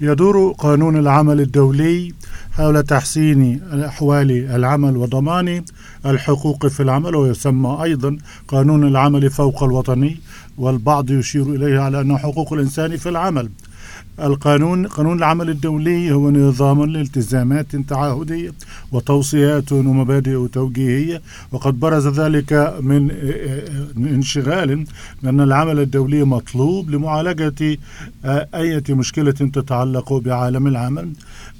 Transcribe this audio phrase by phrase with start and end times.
[0.00, 2.12] يدور قانون العمل الدولي
[2.52, 5.64] حول تحسين أحوال العمل وضمان
[6.06, 8.16] الحقوق في العمل ويسمى أيضا
[8.48, 10.20] قانون العمل فوق الوطني
[10.58, 13.50] والبعض يشير إليه على أنه حقوق الإنسان في العمل.
[14.20, 18.52] القانون قانون العمل الدولي هو نظام لالتزامات تعهدية
[18.92, 21.22] وتوصيات ومبادئ توجيهية
[21.52, 23.10] وقد برز ذلك من
[23.96, 24.84] انشغال
[25.22, 27.78] لأن العمل الدولي مطلوب لمعالجة
[28.54, 31.12] أي مشكلة تتعلق بعالم العمل.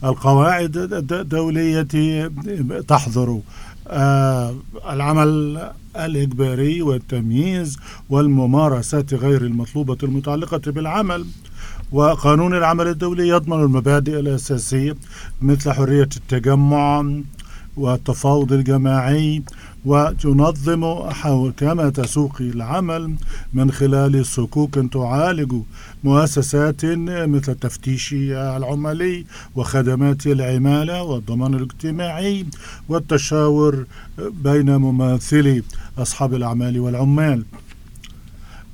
[0.05, 0.77] القواعد
[1.13, 1.83] الدولية
[2.89, 3.41] تحظر
[4.91, 5.59] العمل
[5.97, 7.79] الإجباري والتمييز
[8.11, 11.25] والممارسات غير المطلوبة المتعلقة بالعمل.
[11.93, 14.97] وقانون العمل الدولي يضمن المبادئ الأساسية
[15.43, 17.05] مثل حرية التجمع
[17.77, 19.43] والتفاوض الجماعي
[19.85, 21.11] وتنظم
[21.51, 23.15] كما تسوق العمل
[23.53, 25.55] من خلال صكوك تعالج
[26.05, 32.47] مؤسسات مثل التفتيش العمالي وخدمات العمالة والضمان الاجتماعي
[32.89, 33.87] والتشاور
[34.19, 35.63] بين مماثلي
[35.99, 37.45] أصحاب الأعمال والعمال.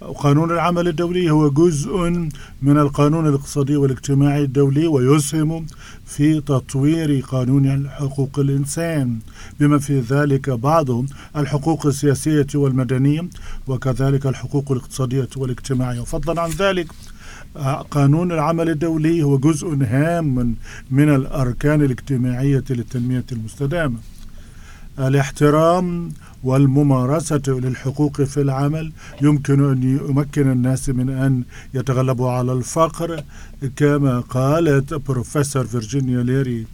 [0.01, 1.97] قانون العمل الدولي هو جزء
[2.63, 5.67] من القانون الاقتصادي والاجتماعي الدولي ويسهم
[6.07, 9.19] في تطوير قانون حقوق الإنسان
[9.61, 10.87] بما في ذلك بعض
[11.37, 13.29] الحقوق السياسية والمدنية
[13.67, 16.01] وكذلك الحقوق الاقتصادية والاجتماعية.
[16.01, 16.87] وفضلا عن ذلك
[17.91, 20.57] قانون العمل الدولي هو جزء هام
[20.91, 23.99] من الأركان الاجتماعية للتنمية المستدامة.
[25.01, 26.13] الاحترام
[26.45, 28.93] والممارسة للحقوق في العمل.
[29.23, 31.43] يمكن أن يمكن الناس من أن
[31.75, 33.23] يتغلبوا على الفقر
[33.77, 36.67] كما قالت بروفيسور فيرجينيا ليري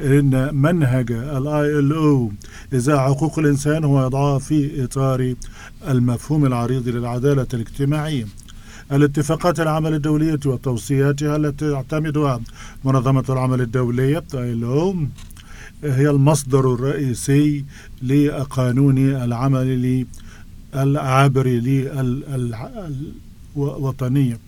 [0.00, 2.30] إن منهج الاي إل أو
[2.72, 5.34] إذا حقوق الإنسان هو يضعها في إطار
[5.88, 8.26] المفهوم العريض للعدالة الاجتماعية.
[8.92, 12.40] الاتفاقات العمل الدولية وتوصياتها التي تعتمدها
[12.84, 14.96] منظمة العمل الدولية ILO
[15.86, 17.64] هي المصدر الرئيسي
[18.02, 20.06] لقانون العمل
[20.74, 21.46] العابر
[23.56, 24.38] للوطنية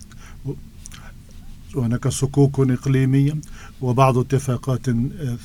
[1.75, 3.33] وهناك صكوك إقليمية
[3.81, 4.85] وبعض اتفاقات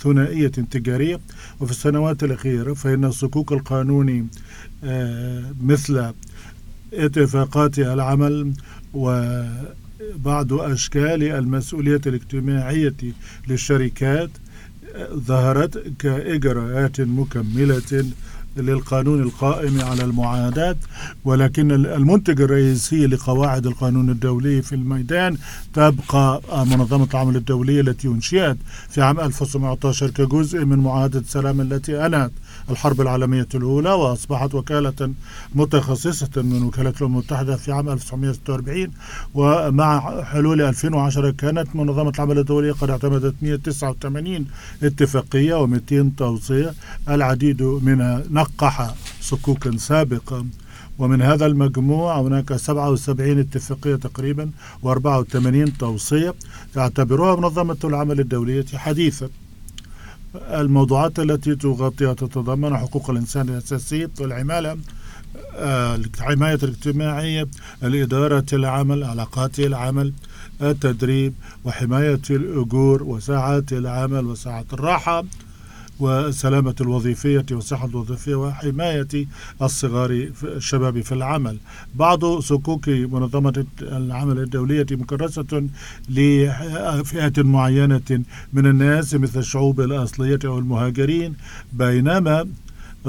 [0.02, 1.20] ثنائية تجارية.
[1.60, 4.26] وفي السنوات الأخيرة فإن الصكوك القانوني
[5.62, 6.12] مثل
[6.92, 8.52] اتفاقات العمل
[8.94, 12.94] وبعض أشكال المسؤولية الاجتماعية
[13.48, 14.30] للشركات
[15.14, 18.04] ظهرت كإجراءات مكملة
[18.56, 20.76] للقانون القائم على المعاهدات
[21.24, 25.36] ولكن المنتج الرئيسي لقواعد القانون الدولي في الميدان
[25.74, 28.56] تبقى منظمة العمل الدولية التي أنشئت
[28.88, 32.32] في عام 1919 كجزء من معاهدة السلام التي أنهت.
[32.70, 35.10] الحرب العالمية الأولى وأصبحت وكالة
[35.54, 38.90] متخصصة من وكالة الأمم المتحدة في عام 1946
[39.34, 44.46] ومع حلول 2010 كانت منظمة العمل الدولية قد اعتمدت 189
[44.82, 46.74] اتفاقية و200 توصية.
[47.08, 50.44] العديد منها نقح صكوكا سابقة
[50.98, 54.50] ومن هذا المجموع هناك 77 اتفاقية تقريبا
[54.84, 56.34] و84 توصية
[56.74, 59.30] تعتبرها منظمة العمل الدولية حديثة
[60.34, 64.78] الموضوعات التي تغطيها تتضمن حقوق الإنسان الأساسية والعمالة
[65.56, 67.48] الحماية الاجتماعية
[67.82, 70.12] الإدارة العمل علاقات العمل
[70.62, 71.34] التدريب
[71.64, 75.24] وحماية الأجور وساعات العمل وساعات الراحة.
[76.00, 79.26] والسلامة الوظيفية والصحة الوظيفية وحماية
[79.62, 81.58] الصغار الشباب في العمل.
[81.94, 85.66] بعض صكوك منظمة العمل الدولية مكرسة
[86.08, 88.22] لفئات معينة
[88.52, 91.34] من الناس مثل الشعوب الأصلية أو المهاجرين
[91.72, 92.48] بينما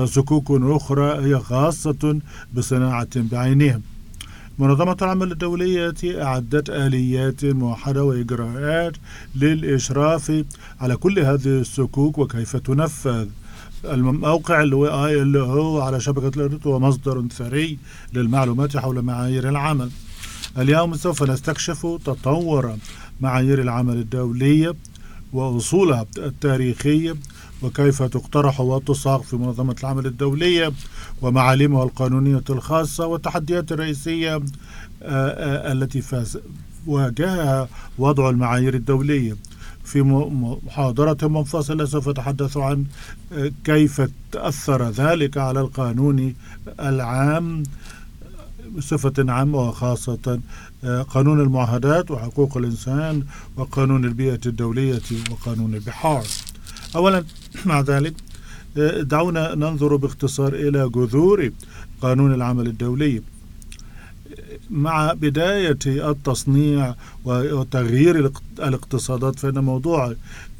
[0.04, 2.20] صكوك أخرى هي خاصة
[2.54, 3.82] بصناعة بعينهم
[4.60, 8.94] منظمة العمل الدولية أعدت آليات موحدة وإجراءات
[9.36, 10.44] للإشراف
[10.82, 13.28] على كل هذه الصكوك وكيف تنفذ.
[13.86, 17.78] الموقع اللي هو اللي هو على شبكة الإنترنت هو مصدر ثري
[18.14, 19.90] للمعلومات حول معايير العمل.
[20.58, 22.78] اليوم سوف نستكشف تطور
[23.22, 24.74] معايير العمل الدولية
[25.34, 27.16] وأصولها التاريخية
[27.62, 30.72] وكيف تقترح وتصاغ في منظمة العمل الدولية
[31.22, 34.42] ومعالمها القانونية الخاصة والتحديات الرئيسية
[35.02, 36.04] التي
[36.88, 37.68] واجهها
[37.98, 39.36] وضع المعايير الدولية.
[39.84, 40.02] في
[40.66, 42.86] محاضرة منفصلة سوف أتحدث عن
[43.64, 44.02] كيف
[44.32, 46.34] تأثر ذلك على القانون
[46.80, 47.64] العام
[48.78, 50.40] بصفة عامة وخاصة
[51.10, 53.24] قانون المعاهدات وحقوق الإنسان
[53.58, 55.02] وقانون البيئة الدولية
[55.32, 56.24] وقانون البحار.
[56.96, 57.24] أولا
[57.66, 58.14] مع ذلك
[59.00, 61.52] دعونا ننظر باختصار إلى جذور
[62.02, 63.22] قانون العمل الدولي.
[64.70, 66.96] مع بداية التصنيع
[67.26, 70.14] وتغيير الاقتصادات فإن موضوع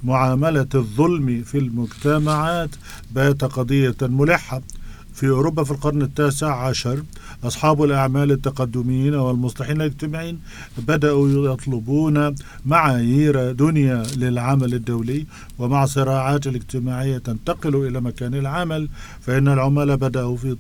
[0.04, 2.70] معاملة الظلم في المجتمعات
[3.12, 4.62] بات قضية ملحة.
[5.16, 7.04] في أوروبا في القرن التاسع عشر
[7.44, 10.40] أصحاب الأعمال التقدميين والمصلحين الاجتماعيين
[10.78, 12.36] بدأوا يطلبون
[12.66, 15.26] معايير دنيا للعمل الدولي
[15.60, 18.90] ومع الصراعات الاجتماعية تنتقل إلى مكان العمل
[19.22, 20.58] فإن العمال بدأوا في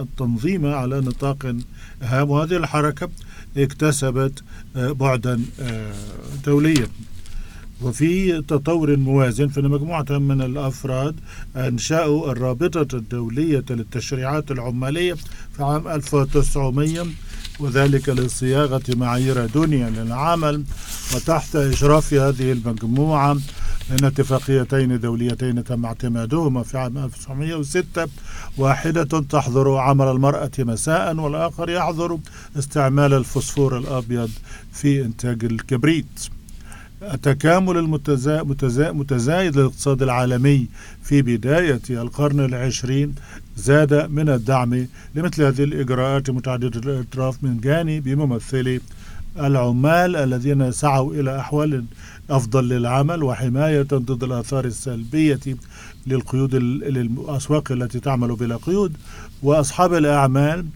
[0.00, 1.56] التنظيم على نطاق
[2.02, 3.08] هام وهذه الحركة
[3.56, 4.42] اكتسبت
[4.76, 5.40] بعدا
[6.46, 6.88] دوليا.
[7.82, 11.16] وفي تطور موازن فإن مجموعة من الأفراد
[11.56, 15.14] أنشأوا الرابطة الدولية للتشريعات العمالية
[15.56, 17.06] في عام 1900
[17.60, 20.64] وذلك لصياغة معايير دنيا للعمل
[21.14, 23.32] وتحت إشراف هذه المجموعة
[23.90, 28.06] إن اتفاقيتين دوليتين تم اعتمادهما في عام 1906
[28.58, 32.18] واحدة تحظر عمل المرأة مساء والآخر يحظر
[32.58, 34.30] استعمال الفوسفور الأبيض
[34.72, 36.28] في إنتاج الكبريت.
[37.02, 40.66] التكامل المتزايد للاقتصاد العالمي
[41.02, 43.14] في بداية القرن العشرين
[43.56, 48.80] زاد من الدعم لمثل هذه الإجراءات متعددة الأطراف من جانب ممثلي
[49.38, 51.84] العمال الذين سعوا إلى أحوال
[52.30, 55.40] أفضل للعمل وحماية ضد الآثار السلبية
[56.06, 58.92] للقيود للأسواق التي تعمل بلا قيود
[59.42, 60.66] وأصحاب الأعمال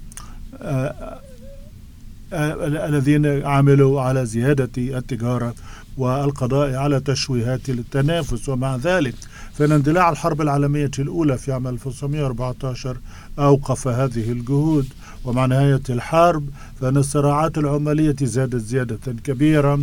[2.32, 5.55] الذين عملوا على زيادة التجارة
[5.96, 8.48] والقضاء على تشويهات التنافس.
[8.48, 9.14] ومع ذلك
[9.54, 12.96] فإن اندلاع الحرب العالمية الأولى في عام 1914
[13.38, 14.87] أوقف هذه الجهود.
[15.25, 16.48] ومع نهاية الحرب
[16.81, 19.81] فإن الصراعات العمالية زادت زيادة كبيرة.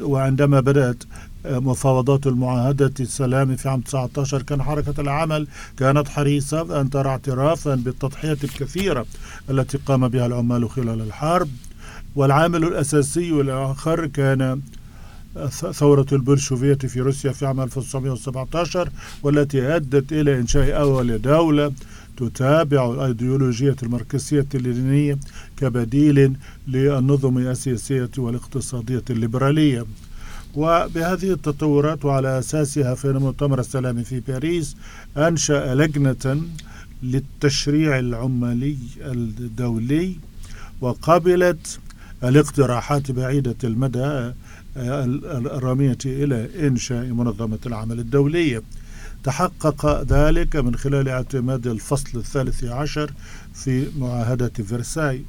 [0.00, 1.04] وعندما بدأت
[1.44, 5.46] مفاوضات المعاهدة السلام في عام 19 كان حركة العمل
[5.76, 9.06] كانت حريصة أن ترى اعترافا بالتضحيات الكثيرة
[9.50, 11.48] التي قام بها العمال خلال الحرب.
[12.16, 14.60] والعامل الأساسي الآخر كان
[15.72, 18.88] ثورة البولشوفية في روسيا في عام 1917
[19.22, 21.72] والتي أدت إلى إنشاء أول دولة
[22.16, 25.18] تتابع الأيديولوجية الماركسية اللينية
[25.56, 26.36] كبديل
[26.68, 29.84] للنظم السياسية والاقتصادية الليبرالية.
[30.54, 34.76] وبهذه التطورات وعلى أساسها في مؤتمر السلام في باريس
[35.16, 36.42] أنشأ لجنة
[37.02, 40.16] للتشريع العمالي الدولي
[40.80, 41.78] وقبلت
[42.24, 44.32] الاقتراحات بعيدة المدى
[44.78, 48.62] الرامية إلى إنشاء منظمة العمل الدولية.
[49.24, 53.12] تحقق ذلك من خلال اعتماد الفصل الثالث عشر
[53.54, 55.22] في معاهدة فرساي.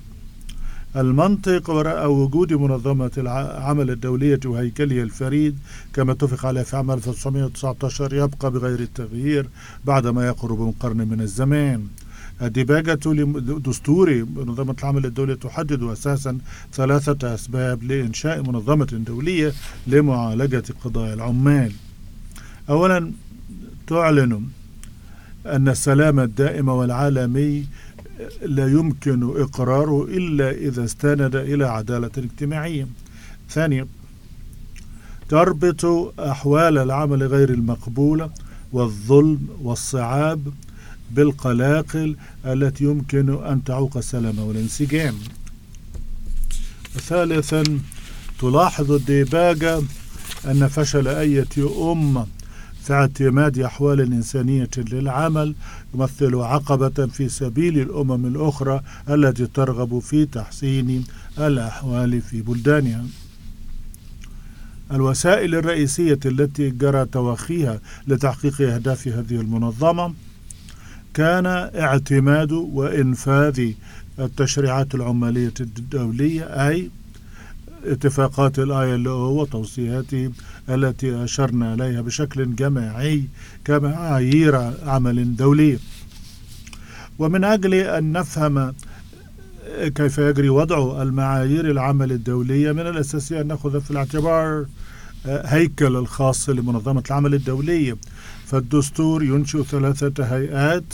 [0.96, 5.58] المنطق وراء وجود منظمة العمل الدولية وهيكلها الفريد
[5.94, 9.50] كما اتفق عليه في عام 1919 يبقى بغير التغيير
[9.86, 11.88] بعدما يقرب من قرن من الزمان.
[12.42, 16.38] الدباجة لدستور منظمة العمل الدولية تحدد أساسا
[16.74, 19.54] ثلاثة أسباب لإنشاء منظمة دولية
[19.88, 21.72] لمعالجة قضايا العمال.
[22.70, 23.12] أولا
[23.88, 24.44] تعلن
[25.46, 27.66] أن السلام الدائم والعالمي
[28.42, 32.88] لا يمكن إقراره إلا إذا استند إلى عدالة اجتماعية.
[33.50, 33.88] ثانيا
[35.30, 35.86] تربط
[36.20, 38.30] أحوال العمل غير المقبولة
[38.72, 40.42] والظلم والصعاب
[41.12, 42.16] بالقلاقل
[42.46, 45.16] التي يمكن أن تعوق السلام والانسجام.
[46.98, 47.64] ثالثا
[48.40, 49.82] تلاحظ الديباجة
[50.46, 52.26] أن فشل أية أمة
[52.84, 55.56] في اعتماد أحوال إنسانية للعمل
[55.94, 61.04] يمثل عقبة في سبيل الأمم الأخرى التي ترغب في تحسين
[61.40, 63.06] الأحوال في بلدانها.
[64.92, 70.14] الوسائل الرئيسية التي جرى توخيها لتحقيق أهداف هذه المنظمة
[71.20, 71.46] كان
[71.76, 73.72] اعتماد وإنفاذ
[74.20, 76.90] التشريعات العمالية الدولية أي
[77.86, 80.32] اتفاقات الآي إل أو وتوصياته
[80.70, 83.24] التي أشرنا إليها بشكل جماعي
[83.66, 85.80] كمعايير عمل دولي.
[87.20, 88.74] ومن أجل أن نفهم
[89.80, 94.66] كيف يجري وضع المعايير العمل الدولية من الأساسي أن نأخذ في الاعتبار
[95.26, 97.96] هيكل الخاص لمنظمة العمل الدولية
[98.50, 100.94] فالدستور ينشئ ثلاثة هيئات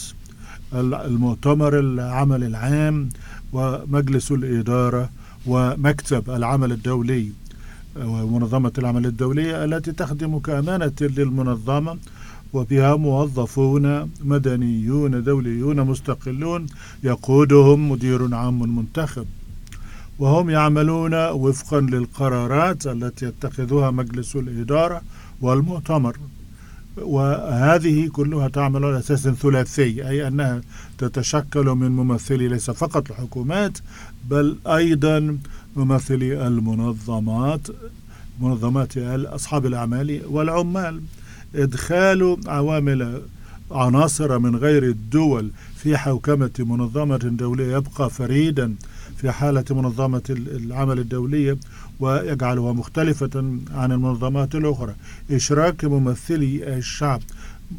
[0.74, 3.10] المؤتمر العمل العام
[3.54, 5.10] ومجلس الإدارة
[5.46, 7.32] ومكتب العمل الدولي
[7.98, 11.98] ومنظمة العمل الدولية التي تخدم كأمانة للمنظمة
[12.54, 16.66] وبها موظفون مدنيون دوليون مستقلون
[17.04, 19.26] يقودهم مدير عام منتخب.
[20.20, 25.02] وهم يعملون وفقا للقرارات التي يتخذها مجلس الإدارة
[25.42, 26.18] والمؤتمر.
[26.98, 30.62] وهذه كلها تعمل على أساس ثلاثي أي أنها
[30.98, 33.78] تتشكل من ممثلي ليس فقط الحكومات
[34.30, 35.38] بل أيضا
[35.76, 37.68] ممثلي المنظمات
[38.42, 41.02] منظمات أصحاب الأعمال والعمال.
[41.56, 43.22] إدخال عوامل
[43.72, 48.76] عناصر من غير الدول في حوكمة منظمة دولية يبقى فريدا
[49.18, 51.58] في حالة منظمة العمل الدولية
[52.00, 54.96] ويجعلها مختلفة عن المنظمات الأخرى.
[55.32, 57.22] إشراك ممثلي الشعب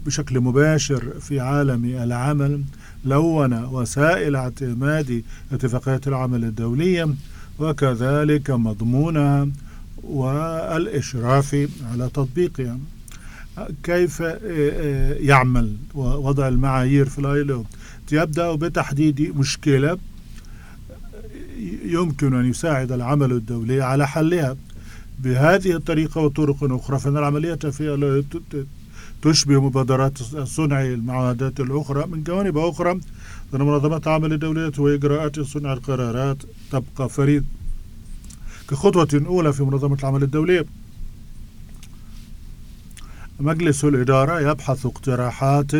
[0.06, 2.62] بشكل مباشر في عالم العمل
[3.04, 7.14] لون وسائل اعتماد اتفاقيات العمل الدولية
[7.58, 9.48] وكذلك مضمونها
[10.02, 12.78] والإشراف على تطبيقها.
[13.82, 17.64] كيف آه، آه، يعمل ووضع المعايير في الايلو
[18.12, 19.98] يبدأ بتحديد مشكلة
[21.84, 24.56] يمكن أن يساعد العمل الدولي على حلها.
[25.18, 27.58] بهذه الطريقة وطرق أخرى فإن العملية
[29.22, 33.00] تشبه مبادرات صنع المعاهدات الأخرى من جوانب أخرى.
[33.54, 36.36] أن منظمات العمل الدولية وإجراءات صنع القرارات
[36.72, 37.44] تبقى فريد.
[38.70, 40.64] كخطوة أولى في منظمة العمل الدولية.
[43.40, 45.72] مجلس الإدارة يبحث اقتراحات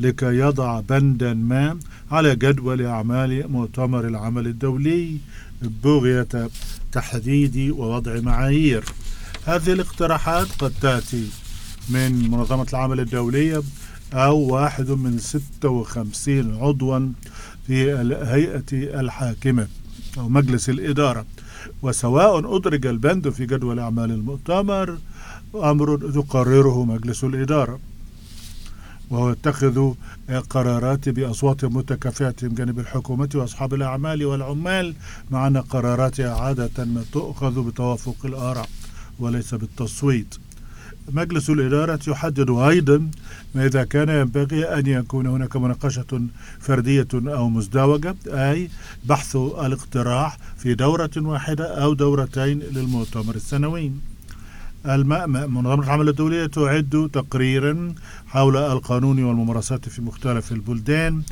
[0.00, 1.78] لكي يضع بندا ما
[2.10, 5.16] على جدول أعمال مؤتمر العمل الدولي
[5.62, 6.50] بغية
[6.92, 8.84] تحديد ووضع معايير.
[9.46, 11.26] هذه الاقتراحات قد تأتي
[11.88, 13.62] من منظمة العمل الدولية
[14.12, 17.08] أو واحد من 56 عضوا
[17.66, 19.66] في الهيئة الحاكمة
[20.18, 21.26] أو مجلس الإدارة.
[21.82, 24.98] وسواء أدرج البند في جدول أعمال المؤتمر
[25.54, 27.78] أمر تقرره مجلس الإدارة.
[29.12, 29.94] وهو يتخذ
[30.50, 34.94] قرارات بأصوات متكافئة من جانب الحكومة وأصحاب الأعمال والعمال
[35.30, 38.68] مع أن قراراتها عادة ما تؤخذ بتوافق الآراء
[39.18, 40.34] وليس بالتصويت.
[41.12, 43.10] مجلس الإدارة يحدد أيضا
[43.54, 46.22] ما إذا كان ينبغي أن يكون هناك مناقشة
[46.60, 48.70] فردية أو مزدوجة أي
[49.04, 53.92] بحث الاقتراح في دورة واحدة أو دورتين للمؤتمر السنوي.
[54.86, 57.94] منظمة العمل الدولية تعد تقريرا
[58.26, 61.22] حول القانون والممارسات في مختلف البلدان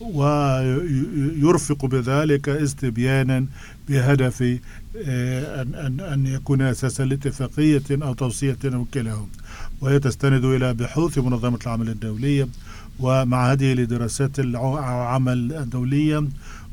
[0.00, 3.46] ويرفق بذلك استبيانا
[3.88, 4.58] بهدف
[5.06, 9.26] آه، أن أن يكون أساسا لاتفاقية أو توصية أو كلاهما
[9.80, 12.48] وهي تستند إلى بحوث منظمة العمل الدولية
[13.00, 16.24] ومعهده لدراسات العمل الدولية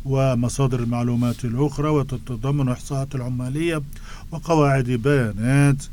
[0.06, 3.82] ومصادر المعلومات الأخرى وتتضمن إحصاءات العمالية
[4.32, 5.84] وقواعد بيانات.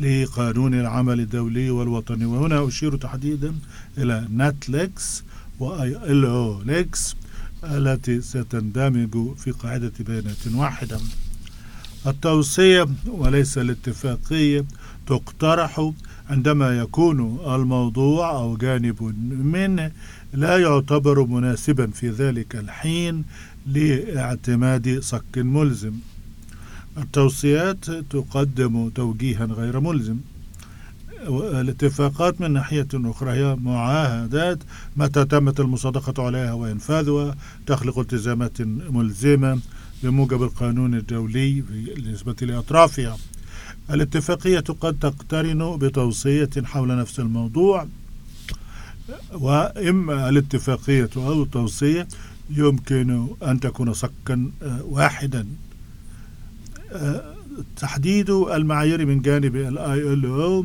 [0.00, 2.24] لقانون العمل الدولي والوطني.
[2.24, 3.54] وهنا أشير تحديدا
[3.98, 5.22] إلى NATLEX
[5.58, 7.16] و ILOLEX
[7.64, 11.00] التي ستندمج في قاعدة بيانات واحدة.
[12.06, 14.64] التوصية وليس الاتفاقية
[15.06, 15.92] تقترح
[16.30, 19.02] عندما يكون الموضوع أو جانب
[19.44, 19.92] منه
[20.32, 23.24] لا يعتبر مناسبا في ذلك الحين
[23.66, 25.92] لاعتماد صك ملزم.
[26.98, 30.16] التوصيات تقدم توجيها غير ملزم.
[31.28, 34.58] الاتفاقات من ناحية أخرى هي معاهدات
[34.96, 39.60] متى تمت المصادقة عليها وإنفاذها تخلق التزامات ملزمة
[40.02, 43.16] بموجب القانون الدولي بالنسبة لأطرافها.
[43.90, 47.86] الاتفاقية قد تقترن بتوصية حول نفس الموضوع
[49.32, 52.08] وإما الاتفاقية أو التوصية
[52.50, 54.50] يمكن أن تكون صكا
[54.82, 55.46] واحدا.
[57.76, 60.64] تحديد المعايير من جانب ال ILO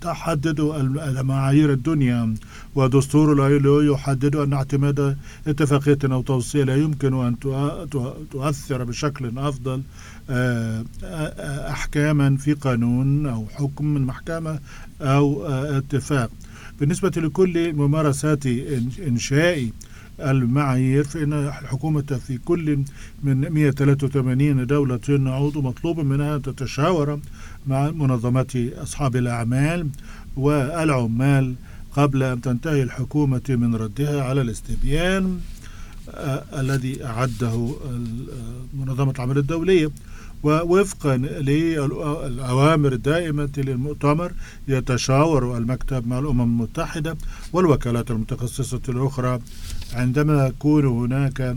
[0.00, 2.34] تحدد المعايير الدنيا.
[2.74, 5.16] ودستور ال ILO يحدد أن اعتماد
[5.46, 7.38] اتفاقية أو توصية لا يمكن أن
[8.30, 9.82] تؤثر بشكل أفضل
[10.30, 14.58] آه، آه، أحكاما في قانون أو حكم من محكمة
[15.00, 16.30] أو آه، اتفاق.
[16.80, 18.46] بالنسبة لكل ممارسات
[19.06, 19.72] انشائي
[20.20, 22.78] المعايير فإن الحكومة في كل
[23.22, 27.20] من 183 دولة عضو مطلوب منها أن تتشاور
[27.66, 29.88] مع منظمات أصحاب الأعمال
[30.36, 31.54] والعمال
[31.92, 35.40] قبل أن تنتهي الحكومة من ردها على الاستبيان
[36.14, 37.74] آه، الذي أعده
[38.74, 39.90] منظمة العمل الدولية.
[40.42, 44.32] ووفقا للأوامر الدائمة للمؤتمر
[44.68, 47.16] يتشاور المكتب مع الأمم المتحدة
[47.52, 49.38] والوكالات المتخصصة الأخرى
[49.92, 51.56] عندما يكون هناك آه،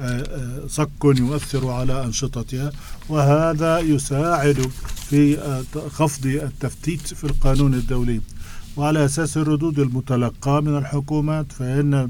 [0.00, 2.72] آه، صك يؤثر على أنشطتها
[3.08, 4.70] وهذا يساعد
[5.10, 8.20] في آه، خفض التفتيت في القانون الدولي.
[8.76, 12.08] وعلى أساس الردود المتلقاة من الحكومات فإن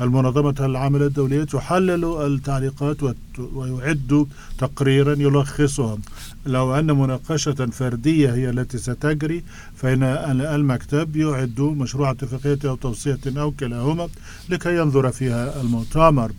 [0.00, 2.96] المنظمة العمل الدولية تحلل التعليقات
[3.38, 4.26] ويعد
[4.58, 5.98] تقريرا يلخصها
[6.46, 9.44] لو أن مناقشة فردية هي التي ستجري
[9.76, 10.02] فإن
[10.40, 14.08] المكتب يعد مشروع اتفاقية أو توصية أو كلاهما
[14.48, 16.32] لكي ينظر فيها المؤتمر.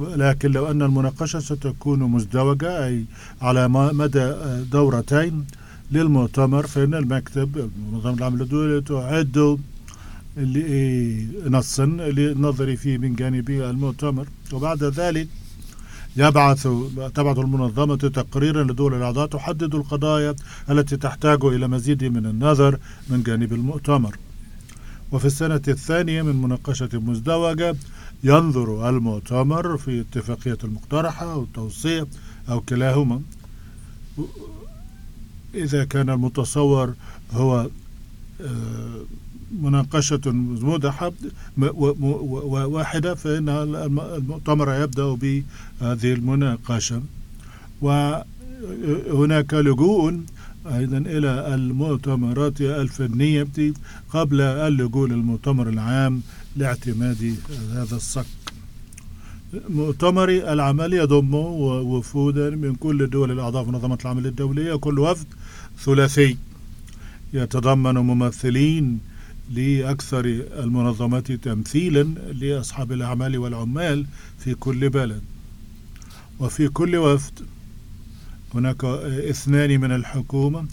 [0.00, 3.04] لكن لو أن المناقشة ستكون مزدوجة أي
[3.42, 4.32] على مدى
[4.72, 5.44] دورتين
[5.92, 9.58] للمؤتمر فإن المكتب منظمة العمل الدولي تعد
[10.36, 14.26] نصا للنظر فيه من جانب المؤتمر.
[14.52, 15.28] وبعد ذلك
[16.16, 16.68] يبعث
[17.14, 20.34] تبعث المنظمة تقريرا لدول الأعضاء تحدد القضايا
[20.70, 24.16] التي تحتاج إلى مزيد من النظر من جانب المؤتمر.
[25.12, 27.76] وفي السنة الثانية من مناقشة مزدوجة
[28.24, 32.06] ينظر المؤتمر في اتفاقية المقترحة أو التوصية
[32.48, 33.20] أو كلاهما.
[35.54, 36.94] إذا كان المتصور
[37.32, 37.68] هو
[38.40, 39.04] آه،
[39.62, 41.12] مناقشة مزمودة
[42.76, 47.02] واحدة فإن المؤتمر يبدأ بهذه المناقشة.
[47.80, 50.20] وهناك لجوء
[50.66, 53.72] أيضا إلى المؤتمرات الفنية
[54.10, 56.22] قبل اللجوء للمؤتمر العام
[56.56, 57.36] لاعتماد
[57.72, 58.26] هذا الصك.
[59.68, 65.26] مؤتمر العمل يضم وفودا من كل دول الأعضاء في منظمة العمل الدولية كل وفد
[65.78, 66.36] ثلاثي.
[67.32, 69.00] يتضمن ممثلين
[69.50, 70.24] لأكثر
[70.64, 72.02] المنظمات تمثيلا
[72.32, 74.06] لأصحاب الأعمال والعمال
[74.38, 75.22] في كل بلد.
[76.38, 77.32] وفي كل وفد
[78.54, 78.84] هناك
[79.30, 80.66] اثنان من الحكومة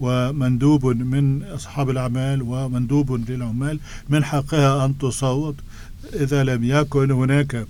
[0.00, 5.56] ومندوب من أصحاب الأعمال ومندوب للعمال من حقها أن تصوت.
[6.14, 7.66] إذا لم يكن هناك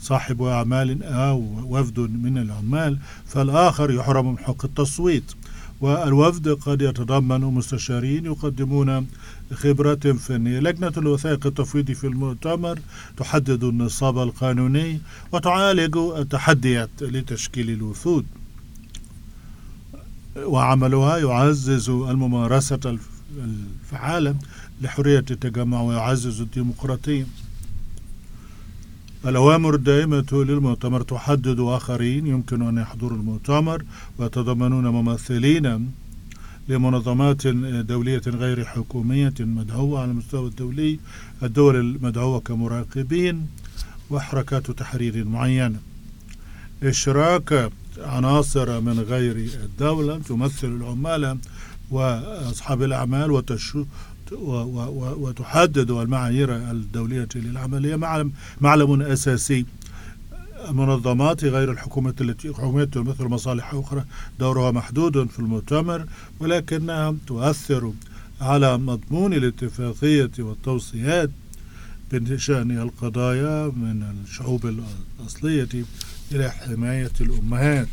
[0.00, 5.32] صاحب أعمال أو وفد من العمال فالآخر يحرم من حق التصويت.
[5.80, 9.06] والوفد قد يتضمن مستشارين يقدمون
[9.54, 10.60] خبرات فنية.
[10.60, 12.78] لجنة الوثائق التفويضي في المؤتمر
[13.16, 15.00] تحدد النصاب القانوني
[15.32, 18.26] وتعالج التحديات لتشكيل الوفود
[20.36, 22.98] وعملها يعزز الممارسة
[23.36, 24.34] الفعالة
[24.82, 27.26] لحرية التجمع ويعزز الديمقراطية.
[29.26, 33.84] الأوامر الدائمة للمؤتمر تحدد آخرين يمكن أن يحضروا المؤتمر
[34.18, 35.90] ويتضمنون ممثلين
[36.70, 37.46] لمنظمات
[37.92, 40.98] دولية غير حكومية مدعوة على المستوى الدولي
[41.42, 43.46] الدول المدعوة كمراقبين
[44.10, 45.78] وحركات تحرير معينة.
[46.82, 51.38] إشراك عناصر من غير الدولة تمثل العمال
[51.90, 53.84] وأصحاب الأعمال وتشو
[55.22, 59.66] وتحدد المعايير الدولية للعملية معلم, معلم أساسي.
[60.68, 64.04] المنظمات غير الحكومة التي حكومات تمثل مصالح أخرى
[64.38, 66.06] دورها محدود في المؤتمر
[66.40, 67.92] ولكنها تؤثر
[68.40, 71.30] على مضمون الاتفاقية والتوصيات
[72.12, 74.66] بشأن القضايا من الشعوب
[75.20, 75.68] الأصلية
[76.32, 77.88] إلى حماية الأمهات.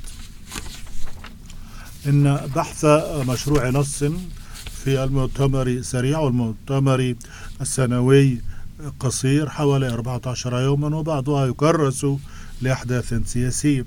[2.07, 2.85] إن بحث
[3.27, 4.03] مشروع نص
[4.83, 7.15] في المؤتمر سريع والمؤتمر
[7.61, 8.41] السنوي
[8.99, 12.05] قصير حوالي 14 يوما وبعضها يكرس
[12.61, 13.85] لأحداث سياسية.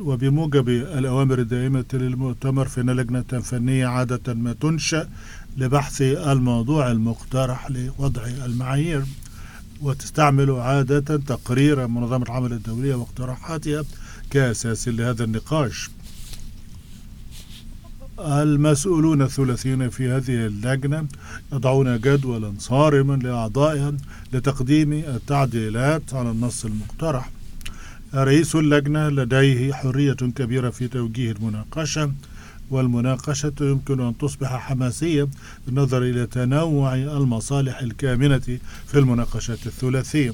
[0.00, 5.08] وبموجب الأوامر الدائمة للمؤتمر فإن لجنة فنية عادة ما تنشأ
[5.56, 9.04] لبحث الموضوع المقترح لوضع المعايير
[9.82, 13.84] وتستعمل عادة تقرير منظمة العمل الدولية واقتراحاتها
[14.30, 15.90] كأساس لهذا النقاش.
[18.20, 21.06] المسؤولون الثلاثيون في هذه اللجنة
[21.52, 23.92] يضعون جدولا صارما لأعضائها
[24.32, 27.30] لتقديم التعديلات على النص المقترح.
[28.14, 32.12] رئيس اللجنة لديه حرية كبيرة في توجيه المناقشة
[32.70, 35.28] والمناقشة يمكن أن تصبح حماسية
[35.66, 40.32] بالنظر إلى تنوع المصالح الكامنة في المناقشات الثلاثية.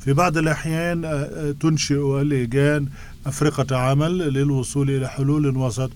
[0.00, 2.88] في بعض الأحيان آه، آه، تنشئ اللجان
[3.26, 5.90] أفرقة عمل للوصول إلى حلول وسط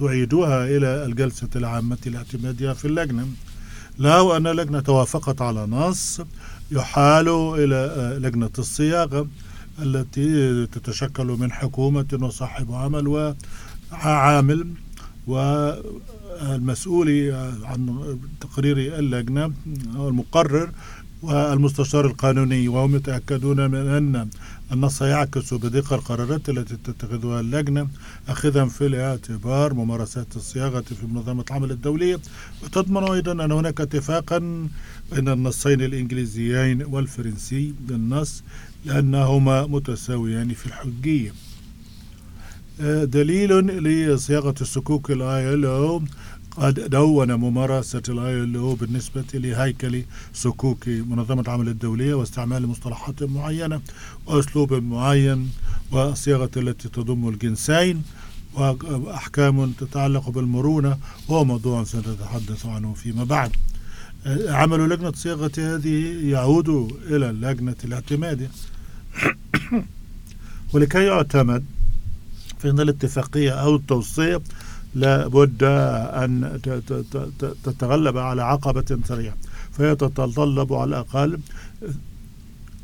[0.00, 3.26] تعيدها إلى الجلسة العامة لاعتمادها في اللجنة.
[3.98, 6.20] لو أن اللجنة توافقت على نص
[6.70, 9.28] يحال إلى آه، لجنة الصياغة
[9.82, 13.34] التي تتشكل من حكومة وصاحب عمل
[13.92, 14.66] وعامل
[15.26, 17.10] والمسؤول
[17.64, 19.52] عن تقرير اللجنة
[19.96, 20.70] هو المقرر
[21.22, 24.28] والمستشار القانوني وهم يتأكدون من أن
[24.72, 27.88] النص يعكس بدقة القرارات التي تتخذها اللجنة
[28.28, 32.18] أخذا في الاعتبار ممارسات الصياغة في منظمة العمل الدولية.
[32.64, 34.38] وتضمن أيضا أن هناك اتفاقا
[35.12, 38.42] بين النصين الإنجليزيين والفرنسي بالنص
[38.84, 41.32] لأنهما متساويان في الحجية.
[43.04, 46.02] دليل لصياغة السكوك ال ILO
[46.56, 50.02] قد دون ممارسة ال أو بالنسبة لهيكل
[50.34, 53.80] صكوك منظمة العمل الدولية واستعمال مصطلحات معينة
[54.26, 55.50] وأسلوب معين
[55.92, 58.02] والصياغة التي تضم الجنسين
[58.54, 63.52] وأحكام تتعلق بالمرونة وهو موضوع سنتحدث عنه فيما بعد.
[64.48, 66.68] عمل لجنة صياغة هذه يعود
[67.06, 68.50] إلى لجنة الاعتماد.
[70.72, 71.64] ولكي يعتمد
[72.58, 74.40] فإن الاتفاقية أو التوصية
[74.94, 76.60] لابد أن
[77.64, 79.34] تتغلب على عقبة سريعة
[79.72, 81.38] فهي تتطلب على الأقل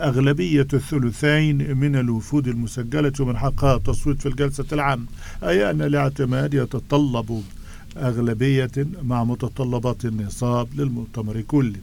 [0.01, 5.05] أغلبية الثلثين من الوفود المسجلة من حقها التصويت في الجلسة العامة
[5.42, 7.42] أي أن الاعتماد يتطلب
[7.97, 8.71] أغلبية
[9.03, 11.81] مع متطلبات النصاب للمؤتمر كله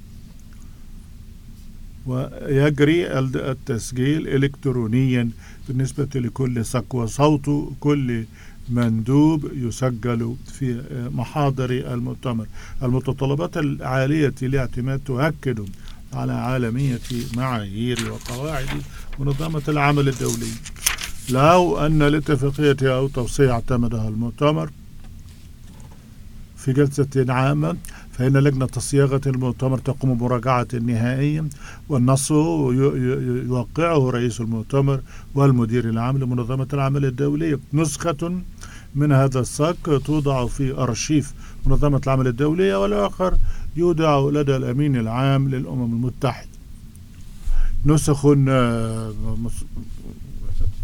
[2.05, 5.29] ويجري التسجيل إلكترونيا
[5.67, 8.25] بالنسبة لكل صك وصوت كل
[8.69, 10.81] مندوب يسجل في
[11.13, 12.47] محاضر المؤتمر.
[12.83, 15.65] المتطلبات العالية لاعتماد تؤكد
[16.13, 16.99] على عالمية
[17.35, 18.67] معايير وقواعد
[19.19, 20.51] منظمة العمل الدولي.
[21.29, 24.69] لو أن الاتفاقية أو توصية اعتمدها المؤتمر
[26.57, 27.77] في جلسة عامة
[28.17, 31.45] فإن لجنة صياغة المؤتمر تقوم بمراجعة النهائية
[31.89, 35.01] والنص يوقعه رئيس المؤتمر
[35.35, 38.41] والمدير العام لمنظمة العمل الدولية نسخة
[38.95, 41.33] من هذا الصك توضع في أرشيف
[41.65, 43.37] منظمة العمل الدولية والآخر
[43.75, 46.49] يودع لدى الأمين العام للأمم المتحدة.
[47.85, 49.13] نسخ آه،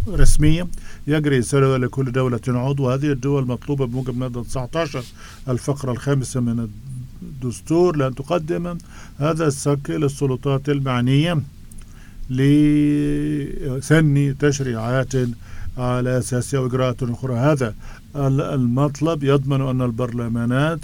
[0.08, 0.68] رسمية
[1.08, 2.90] يجري إرسالها لكل دولة عضو.
[2.90, 5.04] هذه الدول مطلوبة بموجب مادة 19
[5.50, 6.68] الفقرة الخامسة من
[7.22, 8.78] الدستور لأن تقدم
[9.18, 11.42] هذا السك للسلطات المعنية
[12.30, 15.14] لسن تشريعات
[15.78, 17.34] على أساس أو إجراءات أخرى.
[17.36, 17.76] هذا
[18.56, 20.80] المطلب يضمن أن البرلمانات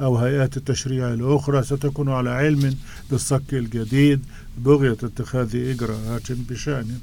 [0.00, 2.74] أو هيئات التشريع الأخرى ستكون على علم
[3.10, 4.20] بالصك الجديد
[4.58, 6.98] بغية اتخاذ إجراءات بشأنه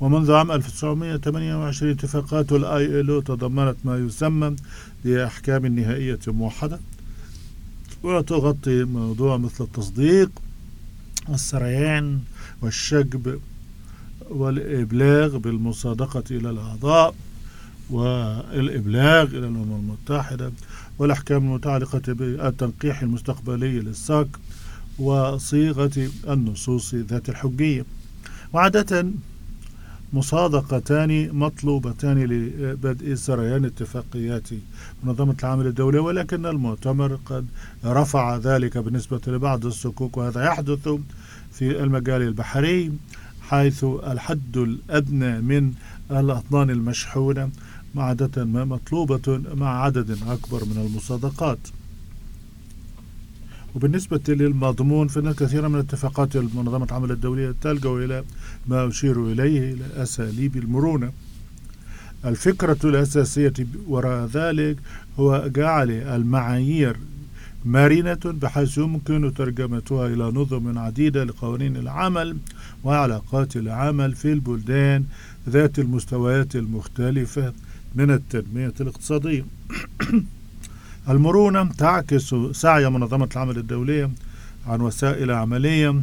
[0.00, 4.56] ومنذ عام 1928 اتفاقات الآي ال تضمنت ما يسمى
[5.04, 6.80] بأحكام نهائية موحدة.
[8.02, 10.30] وتغطي موضوع مثل التصديق
[11.28, 12.20] السريان
[12.62, 13.40] والشجب
[14.30, 17.14] والإبلاغ بالمصادقة إلى الأعضاء
[17.90, 20.52] والإبلاغ إلى الأمم المتحدة
[20.98, 24.28] والأحكام المتعلقة بالتنقيح المستقبلي للساك
[24.98, 27.84] وصيغة النصوص ذات الحجية.
[28.52, 29.06] وعادة
[30.12, 34.48] مصادقتان مطلوبتان لبدء سريان اتفاقيات
[35.02, 37.46] منظمة العمل الدولي ولكن المؤتمر قد
[37.84, 40.88] رفع ذلك بالنسبة لبعض الصكوك وهذا يحدث
[41.52, 42.92] في المجال البحري
[43.40, 45.72] حيث الحد الأدنى من
[46.10, 47.50] الأطنان المشحونة
[47.96, 51.58] عادة ما مطلوبة مع عدد أكبر من المصادقات.
[53.74, 58.24] وبالنسبة للمضمون فإن كثيرا من اتفاقات منظمة العمل الدولية تلجأ إلى
[58.66, 61.12] ما أشير إليه إلى أساليب المرونة.
[62.24, 63.52] الفكرة الأساسية
[63.88, 64.76] وراء ذلك
[65.18, 66.96] هو جعل المعايير
[67.64, 72.36] مرنة بحيث يمكن ترجمتها إلى نظم عديدة لقوانين العمل
[72.84, 75.04] وعلاقات العمل في البلدان
[75.48, 77.52] ذات المستويات المختلفة
[77.94, 79.44] من التنمية الاقتصادية.
[81.08, 84.10] المرونة تعكس سعي منظمة العمل الدولية
[84.66, 86.02] عن وسائل عملية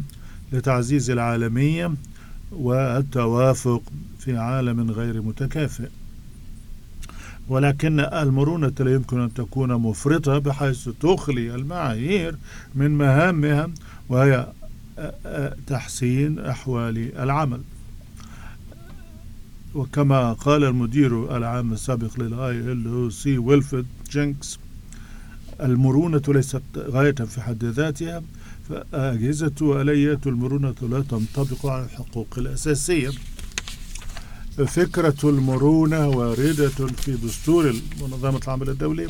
[0.52, 1.94] لتعزيز العالمية
[2.52, 3.82] والتوافق
[4.18, 5.88] في عالم غير متكافئ.
[7.48, 12.36] ولكن المرونة لا يمكن أن تكون مفرطة بحيث تخلي المعايير
[12.74, 13.70] من مهامها
[14.08, 14.52] وهي
[15.66, 17.60] تحسين أحوال العمل.
[19.74, 24.58] وكما قال المدير العام السابق لل ILO سي ويلفرد جينكس
[25.60, 28.22] المرونة ليست غاية في حد ذاتها
[28.68, 33.10] فأجهزة وآليات المرونة لا تنطبق على الحقوق الأساسية.
[34.66, 39.06] فكرة المرونة واردة في دستور منظمة العمل الدولي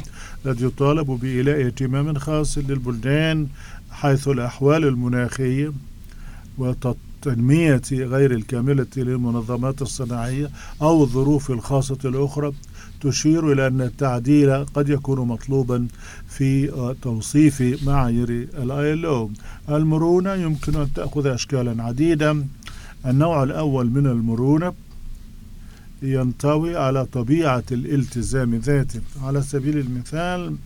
[0.47, 3.49] الذي يطالب بإيلاء اهتمام خاص للبلدان
[3.91, 5.73] حيث الأحوال المناخية
[6.59, 10.51] وتنمية غير الكاملة للمنظمات الصناعية
[10.83, 12.53] أو الظروف الخاصة الأخرى
[13.01, 15.87] تشير إلى أن التعديل قد يكون مطلوبا
[16.29, 16.71] في
[17.03, 22.45] توصيف معايير ال ILO المرونة يمكن أن تأخذ أشكالا عديدة
[23.07, 24.73] النوع الأول من المرونة
[26.03, 29.01] ينطوي على طبيعة الالتزام ذاته.
[29.23, 30.57] على سبيل المثال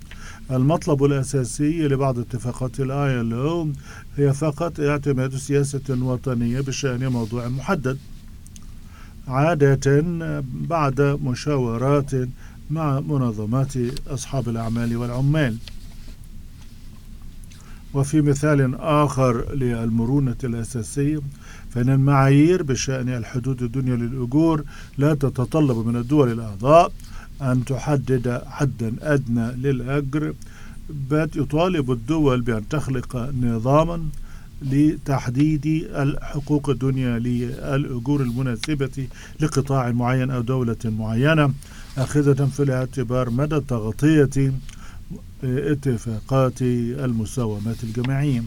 [0.50, 3.76] المطلب الأساسي لبعض اتفاقات ال ILO
[4.16, 7.98] هي فقط اعتماد سياسة وطنية بشأن موضوع محدد.
[9.30, 10.04] عادة
[10.68, 12.10] بعد مشاورات
[12.70, 13.72] مع منظمات
[14.08, 15.56] أصحاب الأعمال والعمال.
[17.94, 21.20] وفي مثال آخر للمرونة الأساسية
[21.70, 24.64] فإن المعايير بشأن الحدود الدنيا للأجور
[24.98, 26.92] لا تتطلب من الدول الأعضاء
[27.42, 30.34] أن تحدد حدا أدنى للأجر
[30.90, 34.02] بل يطالب الدول بأن تخلق نظاما
[34.62, 39.08] لتحديد الحقوق الدنيا للأجور المناسبة
[39.40, 41.54] لقطاع معين أو دولة معينة.
[41.98, 44.52] أخذة في الاعتبار مدى تغطية
[45.44, 48.42] اتفاقات المساومات الجماعية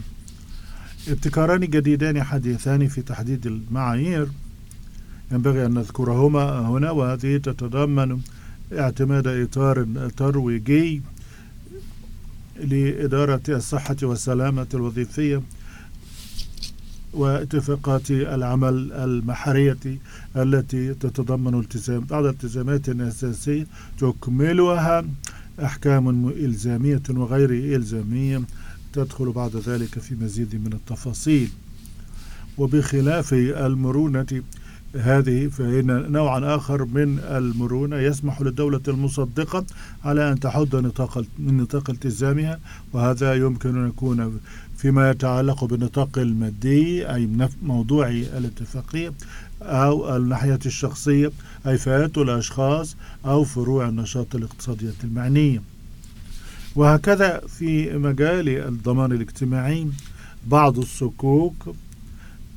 [1.07, 4.27] ابتكاران جديدان حديثان في تحديد المعايير.
[5.31, 8.19] ينبغي أن نذكرهما هنا وهذه تتضمن
[8.73, 11.01] اعتماد إطار ترويجي
[12.63, 15.41] لإدارة الصحة والسلامة الوظيفية
[17.13, 19.77] واتفاقات العمل المحرية
[20.35, 23.67] التي تتضمن التزام بعض التزامات أساسية
[23.99, 25.05] تكملها
[25.63, 28.41] أحكام إلزامية وغير إلزامية.
[28.93, 31.49] تدخل بعد ذلك في مزيد من التفاصيل.
[32.57, 34.43] وبخلاف المرونة
[34.95, 39.65] هذه فإن نوعا آخر من المرونة يسمح للدولة المصدقة
[40.03, 42.59] على أن تحد نطاق نطاق التزامها
[42.93, 44.39] وهذا يمكن أن يكون
[44.83, 47.29] فيما يتعلق بالنطاق المادي أي
[47.63, 49.13] موضوع الاتفاقية
[49.61, 51.31] أو الناحية الشخصية
[51.67, 55.61] أي فئات الأشخاص أو فروع النشاط الاقتصادية المعنية
[56.75, 59.87] وهكذا في مجال الضمان الاجتماعي
[60.47, 61.75] بعض الصكوك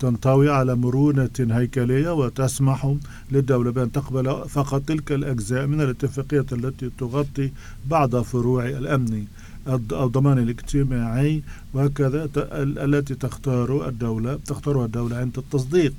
[0.00, 2.94] تنطوي على مرونة هيكلية وتسمح
[3.32, 7.50] للدولة بأن تقبل فقط تلك الأجزاء من الاتفاقية التي تغطي
[7.86, 9.24] بعض فروع الأمن.
[9.68, 11.42] الضمان الاجتماعي
[11.74, 12.28] وهكذا
[12.84, 15.92] التي تختار الدولة تختارها الدولة عند التصديق.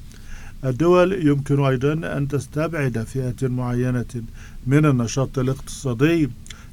[0.66, 4.24] الدول يمكن أيضا أن تستبعد فئة معينة
[4.68, 6.30] من النشاط الاقتصادي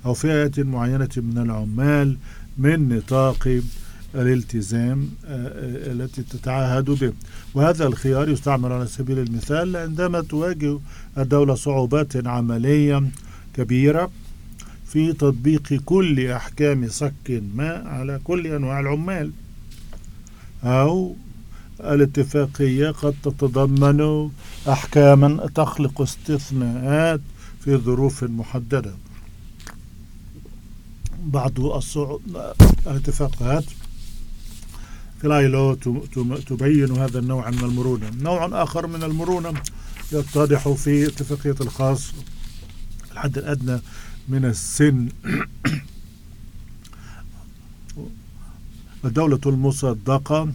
[0.07, 2.16] أو فئة معينة من العمال
[2.59, 3.61] من نطاق
[4.14, 7.12] الالتزام آه، آه، التي تتعهد به.
[7.54, 10.78] وهذا الخيار يستعمل على سبيل المثال عندما تواجه
[11.18, 13.02] الدولة صعوبات عملية
[13.54, 14.11] كبيرة.
[14.94, 19.30] في تطبيق كل أحكام صك ما على كل أنواع العمال.
[20.64, 21.16] أو
[21.80, 24.30] الاتفاقية قد تتضمن
[24.68, 27.20] أحكاما تخلق استثناءات
[27.64, 28.94] في ظروف محددة.
[31.24, 31.52] بعض
[32.87, 33.64] الاتفاقات
[35.20, 35.74] في الآيلو
[36.46, 38.11] تبين هذا النوع من المرونة.
[38.20, 39.52] نوع آخر من المرونة
[40.12, 42.12] يتضح في اتفاقية الخاص
[43.12, 43.80] الحد الأدنى
[44.28, 45.08] من السن.
[49.04, 50.48] الدولة المصدقة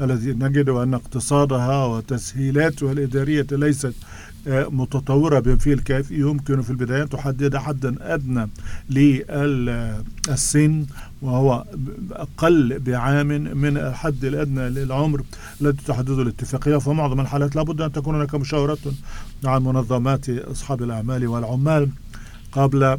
[0.00, 3.94] الذي نجد أن اقتصادها وتسهيلاتها الإدارية ليست
[4.46, 8.48] آه، متطورة بما فيه الكافي يمكن في البداية تحدد حدا أدنى
[8.90, 10.86] للسن
[11.22, 11.64] وهو
[12.12, 15.22] أقل بعام من الحد الأدنى للعمر
[15.60, 16.76] الذي تحدده الاتفاقية.
[16.76, 18.78] في معظم الحالات لابد أن تكون هناك مشاورات
[19.44, 21.88] مع منظمات أصحاب الأعمال والعمال
[22.52, 22.98] قبل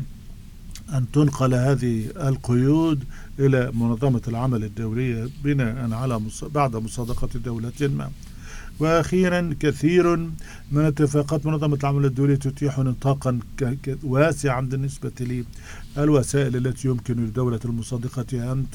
[0.93, 3.04] أن تنقل هذه القيود
[3.39, 8.12] إلى منظمة العمل الدولية بناء على بعد مصادقة دولة ما.
[8.80, 10.17] وأخيرا كثير
[10.71, 13.39] من اتفاقات منظمة العمل الدولي تتيح نطاقا
[14.04, 15.45] واسعا بالنسبة
[15.98, 18.65] للوسائل التي يمكن للدولة المصادقة أن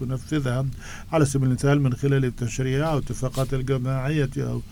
[0.00, 0.66] تنفذها.
[1.12, 4.62] على سبيل المثال من خلال التشريع أو اتفاقات الجماعية أو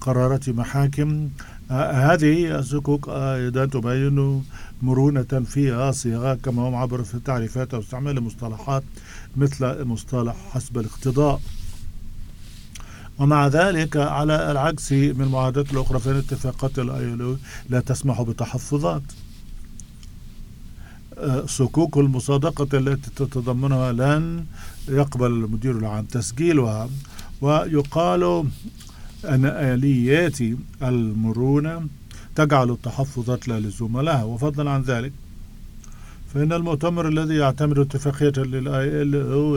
[0.00, 1.28] قرارات محاكم
[1.70, 4.42] هذه الصكوك أيضا تبين
[4.82, 8.82] مرونة في صيغة كما هو معبر في التعريفات أو استعمال المصطلحات
[9.36, 11.40] مثل مصطلح حسب الاقتضاء.
[13.18, 17.36] ومع ذلك على العكس من المعاهدات الأخرى فإن اتفاقات الأيلو
[17.68, 19.02] لا تسمح بتحفظات.
[21.18, 24.44] أه، صكوك المصادقة التي تتضمنها لن
[24.88, 26.88] يقبل المدير العام تسجيلها.
[27.40, 28.44] ويقال
[29.24, 30.38] أن آليات
[30.82, 31.86] المرونة
[32.34, 35.12] تجعل التحفظات لا لزوم لها وفضلا عن ذلك
[36.34, 39.10] فإن المؤتمر الذي يعتمد اتفاقية للآي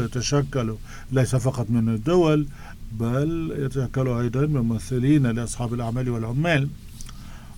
[0.05, 0.75] يتشكل
[1.11, 2.47] ليس فقط من الدول
[2.91, 6.69] بل يتشكل أيضا ممثلين لأصحاب الأعمال والعمال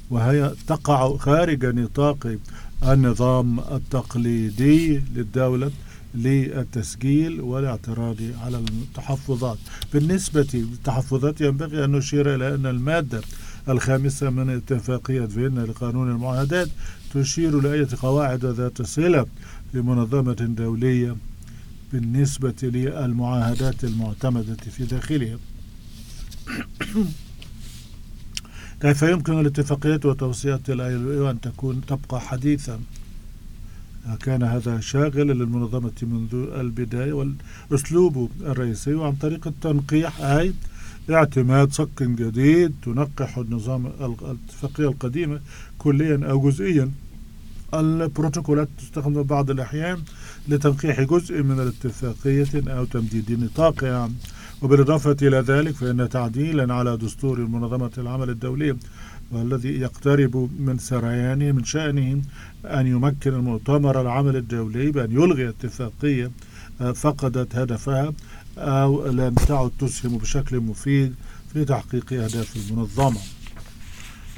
[0.09, 2.37] وهي تقع خارج نطاق
[2.83, 5.71] النظام التقليدي للدولة.
[6.15, 9.57] للتسجيل والاعتراض على التحفظات.
[9.93, 13.21] بالنسبة للتحفظات ينبغي أن نشير إلى أن المادة
[13.69, 16.67] الخامسة من اتفاقية فيينا لقانون المعاهدات
[17.13, 19.25] تشير لأية قواعد ذات صلة
[19.73, 21.15] لمنظمة دولية
[21.93, 25.37] بالنسبة للمعاهدات المعتمدة في داخلها.
[28.81, 30.81] كيف يمكن الاتفاقيات وتوصيات ال
[31.29, 32.79] أن تكون تبقى حديثا؟
[34.19, 40.53] كان هذا شاغلا للمنظمة منذ البداية والأسلوب الرئيسي وعن طريق التنقيح أي
[41.09, 45.39] اعتماد صك جديد تنقح النظام الاتفاقية القديمة
[45.77, 46.91] كليا أو جزئيا.
[47.73, 49.97] البروتوكولات تستخدم بعض الأحيان
[50.47, 54.09] لتنقيح جزء من الاتفاقية أو تمديد نطاقها.
[54.61, 58.77] وبالإضافة إلى ذلك فإن تعديلا على دستور منظمة العمل الدولي
[59.33, 62.21] والذي يقترب من سريانه من شأنه
[62.65, 66.31] أن يمكن المؤتمر العمل الدولي بأن يلغي اتفاقية
[66.95, 68.13] فقدت هدفها
[68.57, 71.15] أو لم تعد تسهم بشكل مفيد
[71.53, 73.19] في تحقيق أهداف المنظمة.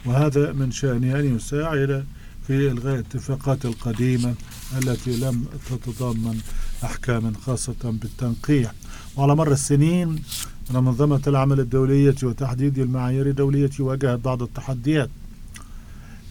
[0.05, 2.05] وهذا من شأنه أن يساعد
[2.47, 4.33] في إلغاء الاتفاقات القديمة
[4.77, 6.39] التي لم تتضمن
[6.83, 8.71] أحكاما خاصة بالتنقيح.
[9.15, 10.23] وعلى مر السنين
[10.71, 15.09] أن منظمة العمل الدولية وتحديد المعايير الدولية واجهت بعض التحديات.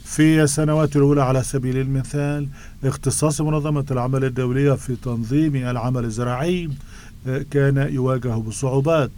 [0.05, 2.49] في السنوات الأولى على سبيل المثال
[2.85, 6.71] اختصاص منظمة العمل الدولية في تنظيم العمل الزراعي
[7.51, 9.11] كان يواجه بصعوبات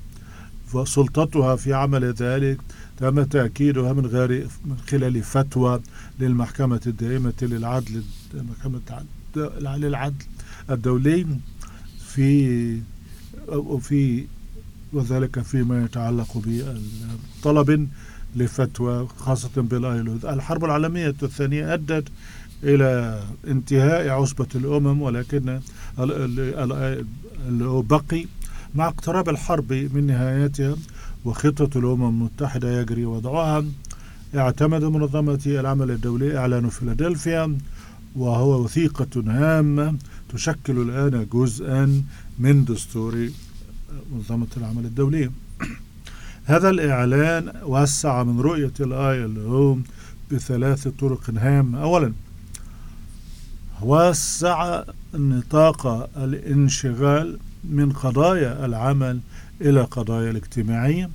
[0.75, 2.59] وسلطتها في عمل ذلك
[2.99, 5.81] تم تأكيدها من غير من خلال فتوى
[6.21, 8.03] للمحكمة الدائمة للعدل
[8.35, 9.05] محكمة
[9.77, 10.25] للعدل
[10.71, 11.27] الدولي
[11.99, 12.81] في
[13.49, 14.25] وفي
[14.97, 16.43] وذلك فيما يتعلق
[17.43, 17.89] بطلب
[18.37, 22.09] لفتوى خاصة بالايلو الحرب العالمية الثانية أدت
[22.63, 25.61] إلى انتهاء عصبة الأمم ولكن
[27.91, 28.25] بقي
[28.75, 30.77] مع اقتراب الحرب من نهايتها
[31.25, 33.65] وخطة الأمم المتحدة يجري وضعها.
[34.37, 37.59] اعتمد منظمة العمل الدولي إعلان فيلادلفيا
[38.17, 39.97] وهو وثيقة هامة
[40.33, 42.03] تشكل الآن جزءا
[42.39, 43.29] من دستور
[44.13, 45.31] منظمة العمل الدولية.
[46.45, 49.81] هذا الإعلان وسع من رؤية الآي ال
[50.31, 51.83] بثلاث طرق هامة.
[51.83, 52.13] أولا
[53.83, 54.83] وسع
[55.15, 59.21] نطاق الانشغال من قضايا العمل
[59.61, 61.11] إلى قضايا الاجتماعية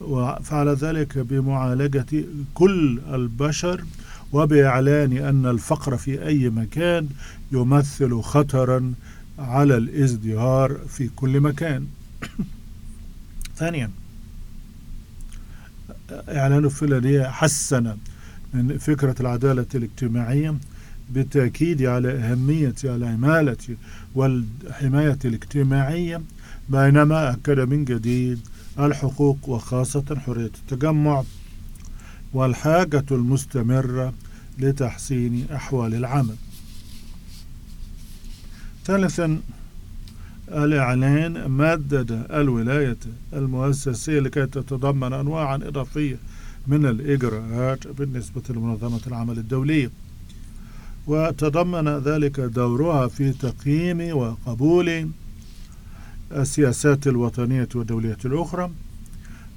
[0.00, 3.84] وفعل ذلك بمعالجة كل البشر
[4.32, 7.08] وبإعلان أن الفقر في أي مكان
[7.52, 8.94] يمثل خطرا
[9.38, 11.86] على الازدهار في كل مكان.
[13.58, 13.90] ثانيا.
[16.28, 17.96] إعلان الفلانية حسن
[18.54, 20.54] من فكرة العدالة الاجتماعية
[21.10, 23.76] بالتأكيد على أهمية العمالة
[24.14, 26.22] والحماية الاجتماعية
[26.68, 28.40] بينما أكد من جديد
[28.78, 31.22] الحقوق وخاصة حرية التجمع
[32.32, 34.14] والحاجة المستمرة
[34.58, 36.34] لتحسين أحوال العمل.
[38.84, 39.40] ثالثا
[40.52, 42.96] الإعلان مدد الولاية
[43.32, 46.16] المؤسسية لكي تتضمن أنواعا إضافية
[46.66, 49.90] من الإجراءات بالنسبة لمنظمة العمل الدولية.
[51.06, 55.08] وتضمن ذلك دورها في تقييم وقبول
[56.32, 58.70] السياسات الوطنية والدولية الأخرى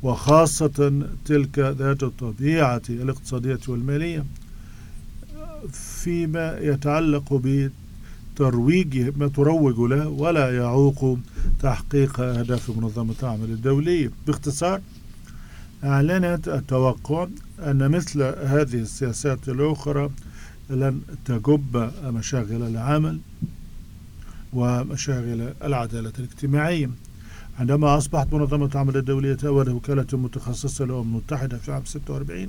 [0.03, 4.25] وخاصة تلك ذات الطبيعة الاقتصادية والمالية
[5.71, 7.71] فيما يتعلق بترويج
[8.41, 11.19] ما تروج له ولا يعوق
[11.62, 14.82] تحقيق أهداف منظمة العمل الدولية باختصار
[15.84, 17.28] أعلنت التوقع
[17.60, 20.10] أن مثل هذه السياسات الأخرى
[20.69, 23.19] لن تجب مشاغل العمل
[24.54, 26.89] ومشاغل العدالة الاجتماعية.
[27.60, 32.48] عندما أصبحت منظمة العمل الدولية أول وكالة متخصصة للأمم المتحدة في عام 46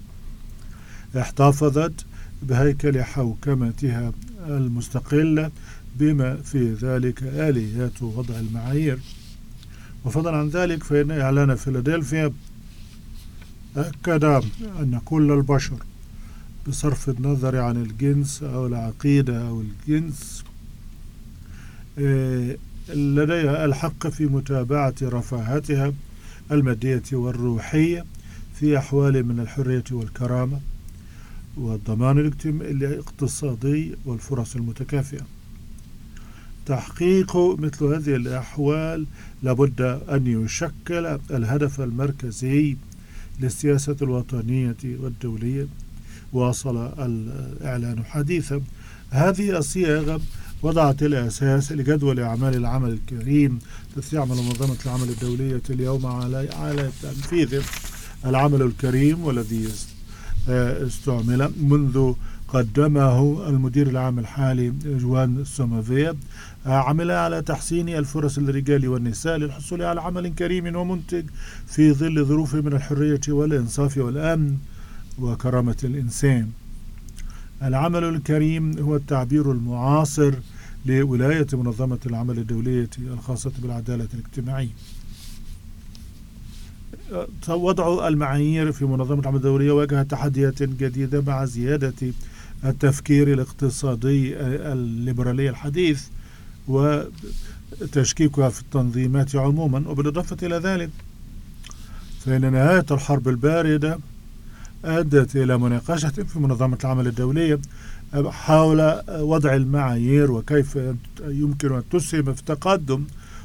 [1.19, 2.05] احتفظت
[2.43, 4.13] بهيكل حوكمتها
[4.47, 5.51] المستقلة
[5.99, 8.99] بما في ذلك آليات وضع المعايير.
[10.05, 12.33] وفضلا عن ذلك فإن إعلان فيلادلفيا
[13.77, 14.25] أكد
[14.81, 15.77] أن كل البشر
[16.69, 20.45] بصرف النظر عن الجنس أو العقيدة أو الجنس
[22.89, 25.93] لديها الحق في متابعة رفاهتها
[26.53, 28.05] المادية والروحية
[28.55, 30.61] في أحوال من الحرية والكرامة
[31.57, 35.36] والضمان الاقتصادي والفرص المتكافئة.
[36.67, 39.07] تحقيق مثل هذه الأحوال
[39.43, 42.77] لابد أن يشكل الهدف المركزي
[43.41, 45.67] للسياسة الوطنية والدولية.
[46.33, 48.61] واصل الإعلان حديثا.
[49.11, 50.21] هذه الصياغة
[50.63, 53.59] وضعت الأساس لجدول أعمال العمل الكريم
[53.97, 57.63] التي تعمل منظمة العمل الدولية اليوم على على تنفيذ
[58.25, 59.69] العمل الكريم والذي
[60.49, 62.15] استعمل منذ
[62.49, 66.15] قدمه المدير العام الحالي جوان سومافيا
[66.67, 71.25] عمل على تحسين الفرص للرجال والنساء للحصول على عمل كريم ومنتج
[71.67, 74.57] في ظل ظروف من الحرية والإنصاف والأمن
[75.19, 76.51] وكرامة الإنسان.
[77.63, 80.35] العمل الكريم هو التعبير المعاصر
[80.87, 84.69] لولاية منظمة العمل الدولية الخاصة بالعدالة الاجتماعية.
[87.49, 92.13] وضع المعايير في منظمة العمل الدولية واجه تحديات جديدة مع زيادة
[92.65, 94.37] التفكير الاقتصادي
[94.73, 96.03] الليبرالي الحديث
[96.69, 99.89] وتشكيكها في التنظيمات عموما.
[99.89, 100.91] وبالإضافة إلى ذلك
[102.25, 103.99] فإن نهاية الحرب الباردة
[104.85, 107.59] أدت إلى مناقشة في منظمة العمل الدولية
[108.15, 110.79] حول وضع المعايير وكيف
[111.25, 113.05] يمكن أن تسهم في التقدم.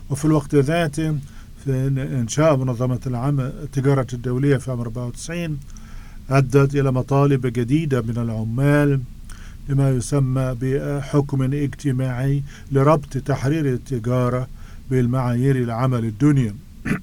[0.09, 1.18] وفي الوقت ذاته
[1.66, 1.88] في
[2.20, 5.59] إنشاء منظمة العمل التجارة الدولية في عام 94
[6.30, 9.02] أدت إلى مطالب جديدة من العمال
[9.70, 14.48] لما يسمى بحكم اجتماعي لربط تحرير التجارة
[14.90, 16.56] بالمعايير العمل الدنيا.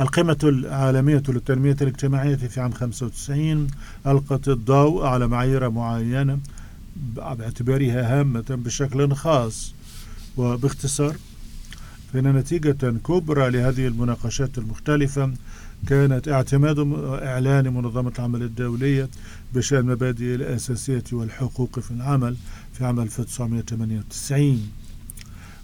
[0.00, 3.66] القمة العالمية للتنمية الاجتماعية في عام 95
[4.06, 6.38] ألقت الضوء على معايير معينة
[6.96, 9.74] باعتبارها هامة بشكل خاص.
[10.36, 11.16] وباختصار
[12.12, 15.32] فإن نتيجة كبرى لهذه المناقشات المختلفة
[15.86, 16.78] كانت اعتماد
[17.22, 19.08] إعلان منظمة العمل الدولية
[19.54, 22.36] بشأن المبادئ الأساسية والحقوق في العمل
[22.72, 24.70] في عام 1998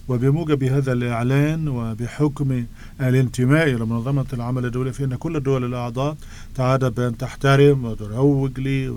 [0.08, 2.64] وبموجب هذا الإعلان وبحكم
[3.00, 6.16] الانتماء إلى منظمة العمل الدولية فإن كل الدول الأعضاء
[6.54, 8.96] تعاد بأن تحترم وتروج لي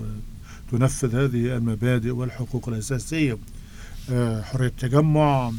[0.72, 3.38] وتنفذ هذه المبادئ والحقوق الأساسية.
[4.10, 5.52] آه، حرية التجمع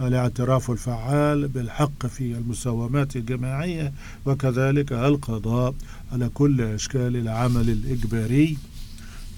[0.00, 3.92] الاعتراف الفعال بالحق في المساومات الجماعية
[4.26, 5.74] وكذلك القضاء
[6.12, 8.58] على كل أشكال العمل الإجباري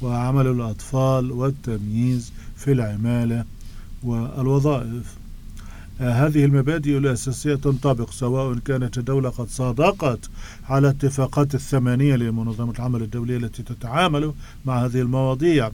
[0.02, 3.44] وعمل الأطفال والتمييز في العمالة
[4.02, 5.16] والوظائف.
[5.98, 10.30] هذه المبادئ الأساسية تنطبق سواء كانت الدولة قد صادقت
[10.68, 14.32] على اتفاقات الثمانية لمنظمة العمل الدولية التي تتعامل
[14.64, 15.70] مع هذه المواضيع.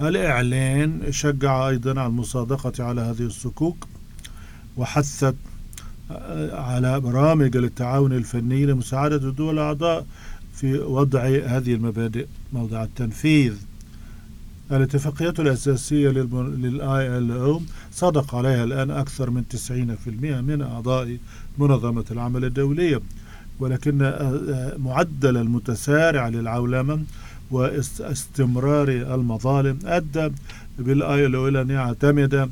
[0.00, 3.86] الإعلان شجع أيضا على المصادقة على هذه الصكوك.
[4.76, 5.34] وحثت
[6.52, 10.06] على برامج للتعاون الفني لمساعدة الدول الأعضاء
[10.54, 12.26] في وضع هذه المبادئ.
[12.52, 13.54] موضع التنفيذ.
[14.72, 17.60] الاتفاقيات الأساسية للآي إل أو
[17.92, 21.16] صدق عليها الآن أكثر من 90% من أعضاء
[21.58, 23.00] منظمة العمل الدولية
[23.60, 23.98] ولكن
[24.78, 27.02] معدل المتسارع للعولمة
[27.50, 30.30] واستمرار المظالم أدى
[30.78, 32.50] بالآي إل أو إلى أن يعتمد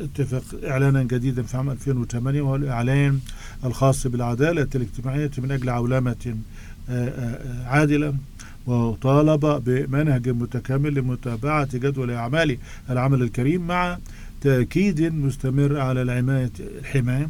[0.00, 3.18] اتفاق إعلانا جديدا في عام 2008 وهو الإعلان
[3.64, 6.36] الخاص بالعدالة الاجتماعية من أجل عولمة
[6.88, 8.14] آه، آه، عادلة
[8.66, 12.58] وطالب بمنهج متكامل لمتابعة جدول أعمال
[12.90, 13.98] العمل الكريم مع
[14.40, 17.28] تأكيد مستمر على العناية الحماية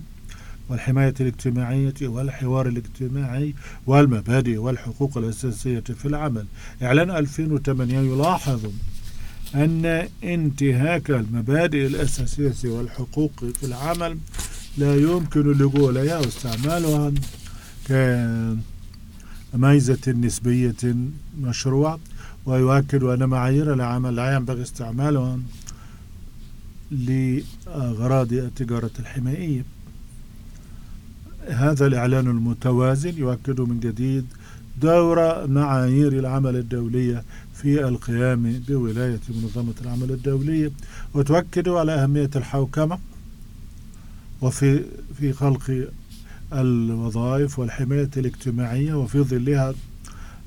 [0.68, 3.54] والحماية الاجتماعية والحوار الاجتماعي
[3.86, 6.46] والمبادئ والحقوق الأساسية في العمل.
[6.82, 8.66] إعلان 2008 يلاحظ
[9.54, 14.18] أن انتهاك المبادئ الأساسية والحقوق في العمل
[14.78, 17.12] لا يمكن اللجوء إليها واستعمالها
[19.52, 20.96] كميزة نسبية
[21.40, 21.98] مشروع
[22.46, 25.38] ويؤكد أن معايير العمل لا ينبغي استعمالها
[26.90, 29.64] لأغراض التجارة الحمائية
[31.48, 34.26] هذا الإعلان المتوازن يؤكد من جديد
[34.80, 37.24] دور معايير العمل الدولية
[37.64, 40.70] في القيام بولاية منظمة العمل الدولية
[41.14, 42.98] وتؤكد على أهمية الحوكمة
[44.40, 44.84] وفي
[45.18, 45.88] في خلق
[46.52, 49.74] الوظائف والحماية الاجتماعية وفي ظلها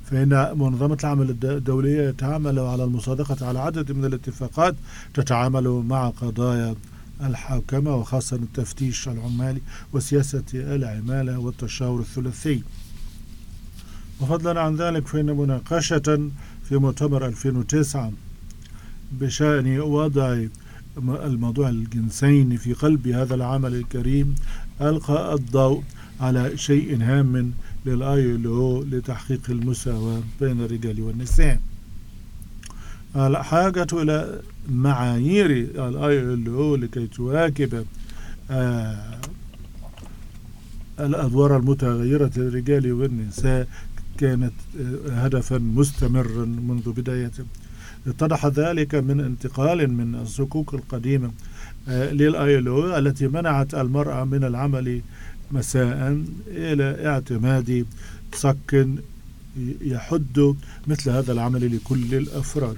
[0.06, 4.76] فإن منظمة العمل الدولية تعمل على المصادقة على عدد من الاتفاقات
[5.14, 6.76] تتعامل مع قضايا
[7.22, 9.62] الحوكمة وخاصة التفتيش العمالي
[9.94, 12.64] وسياسة العمالة والتشاور الثلاثي.
[14.22, 16.30] وفضلا عن ذلك فإن مناقشة
[16.70, 18.12] في مؤتمر 2009
[19.12, 20.44] بشأن وضع
[20.98, 24.36] الموضوع الجنسين في قلب هذا العمل الكريم
[24.82, 25.84] ألقى الضوء
[26.22, 27.52] على شيء هام
[27.86, 28.38] للآي
[28.92, 31.60] لتحقيق المساواة بين الرجال والنساء.
[33.16, 35.52] الحاجة إلى معايير
[35.88, 36.20] الاي
[36.78, 37.86] لكي تواكب
[38.52, 39.18] آه
[41.00, 43.68] الأدوار المتغيرة للرجال والنساء
[44.18, 47.46] كانت آه، هدفا مستمرا منذ بدايته.
[48.08, 51.32] اتضح ذلك من انتقال من الصكوك القديمة
[51.88, 55.02] آه، للآيلو التي منعت المرأة من العمل
[55.52, 57.86] مساء إلى اعتماد
[58.34, 58.88] صك
[59.82, 60.56] يحد
[60.88, 62.78] مثل هذا العمل لكل الأفراد.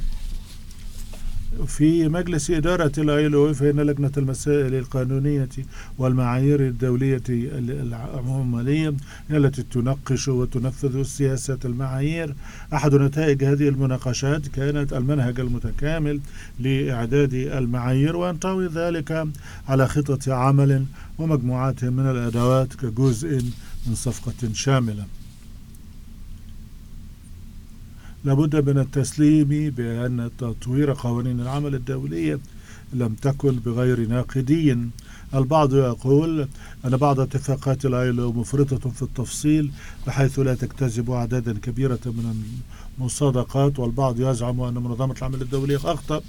[1.67, 5.49] في مجلس إدارة الآيلو فإن لجنة المسائل القانونية
[5.97, 8.93] والمعايير الدولية العمالية
[9.29, 12.35] هي التي تناقش وتنفذ السياسة المعايير.
[12.73, 16.19] أحد نتائج هذه المناقشات كانت المنهج المتكامل
[16.59, 19.27] لإعداد المعايير وينطوي ذلك
[19.67, 20.85] على خطة عمل
[21.17, 23.41] ومجموعات من الأدوات كجزء
[23.87, 25.05] من صفقة شاملة.
[28.23, 32.39] لابد من التسليم بأن تطوير قوانين العمل الدولية
[32.93, 34.77] لم تكن بغير ناقدي.
[35.35, 36.47] البعض يقول
[36.85, 39.71] أن بعض اتفاقات الآيلو مفرطة في التفصيل
[40.07, 42.43] بحيث لا تجتذب أعدادا كبيرة من
[42.99, 46.21] المصادقات والبعض يزعم أن منظمة العمل الدولية أخطأ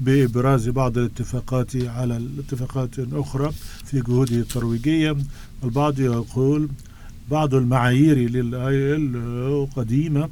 [0.00, 3.52] بإبراز بعض الاتفاقات على الاتفاقات أخرى
[3.84, 5.16] في جهوده الترويجية
[5.64, 6.68] البعض يقول
[7.30, 10.28] بعض المعايير للآيل قديمة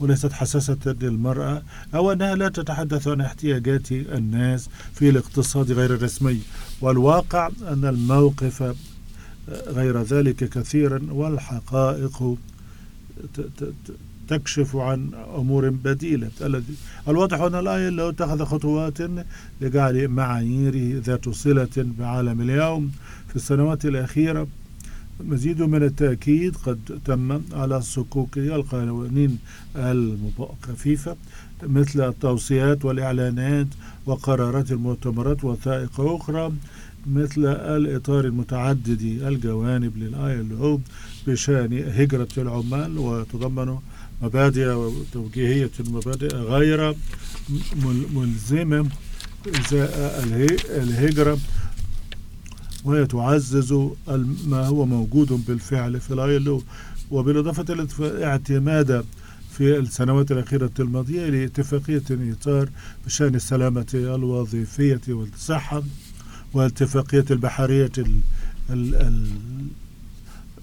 [0.00, 1.62] وليست حساسة للمرأة.
[1.94, 6.40] أو أنها لا تتحدث عن احتياجات الناس في الاقتصاد غير الرسمي.
[6.80, 8.74] والواقع أن الموقف
[9.66, 12.36] غير ذلك كثيرا والحقائق
[14.28, 16.30] تكشف عن أمور بديلة.
[16.42, 16.74] الذي
[17.08, 18.98] الواضح أن الآية لو اتخذ خطوات
[19.60, 22.92] لجعل معاييره ذات صلة بعالم اليوم.
[23.28, 24.46] في السنوات الأخيرة
[25.20, 29.38] مزيد من التأكيد قد تم على صكوك القوانين
[29.76, 31.16] الخفيفة
[31.62, 33.66] مثل التوصيات والإعلانات
[34.06, 36.52] وقرارات المؤتمرات وثائق أخرى
[37.06, 40.78] مثل الإطار المتعدد الجوانب للآي ال
[41.26, 43.78] بشأن هجرة العمال ويتضمن
[44.22, 46.94] مبادئ توجيهية مبادئ غير
[48.14, 48.88] ملزمة
[49.48, 50.24] إزاء
[50.82, 51.38] الهجرة
[52.86, 53.72] وهي تعزز
[54.46, 56.62] ما هو موجود بالفعل في الآيلو
[57.10, 59.04] وبالإضافة إلى الاعتماد
[59.52, 62.68] في السنوات الأخيرة الماضية لاتفاقية إطار
[63.06, 65.82] بشأن السلامة الوظيفية والصحة
[66.52, 68.20] واتفاقية البحرية ال
[68.70, 69.26] ال ال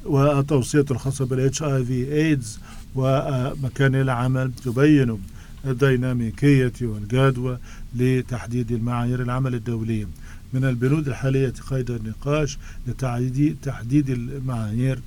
[0.06, 2.60] والتوصية الخاصة بالاتش آي في إيدز
[2.96, 5.20] ومكان العمل تبين
[5.66, 7.58] الديناميكية والجدوى
[7.96, 10.08] لتحديد المعايير العمل الدولية
[10.54, 15.00] من البنود الحالية قيد النقاش لتحديد تحديد المعايير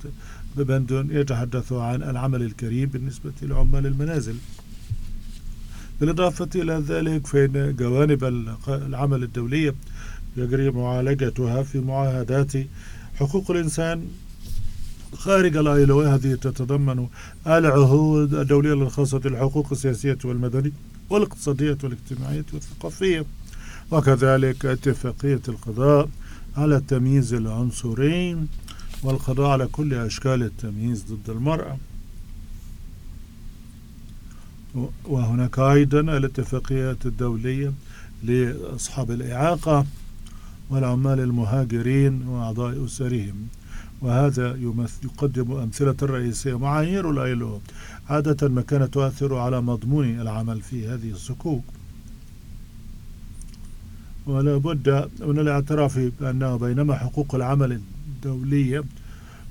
[0.57, 4.35] ببند يتحدث عن العمل الكريم بالنسبة لعمال المنازل.
[6.01, 8.23] بالإضافة إلى ذلك فإن جوانب
[8.67, 9.75] العمل الدولية
[10.37, 12.51] يجري معالجتها في معاهدات
[13.15, 14.07] حقوق الإنسان
[15.13, 17.07] خارج الآيلو هذه تتضمن
[17.47, 20.71] العهود الدولية الخاصة بالحقوق السياسية والمدنية
[21.09, 23.25] والإقتصادية والاجتماعية والثقافية.
[23.91, 26.09] وكذلك اتفاقية القضاء
[26.57, 28.37] على التمييز العنصري
[29.03, 31.77] والقضاء على كل أشكال التمييز ضد المرأة.
[35.05, 37.73] وهناك أيضا الاتفاقيات الدولية
[38.23, 39.85] لأصحاب الإعاقة
[40.69, 43.47] والعمال المهاجرين وأعضاء أسرهم.
[44.01, 44.59] وهذا
[45.03, 47.61] يقدم أمثلة رئيسية معايير الأيلو.
[48.09, 51.63] عادة ما كانت تؤثر على مضمون العمل في هذه الصكوك.
[54.27, 58.83] ولا بد من الاعتراف بأنه بينما حقوق العمل الدولية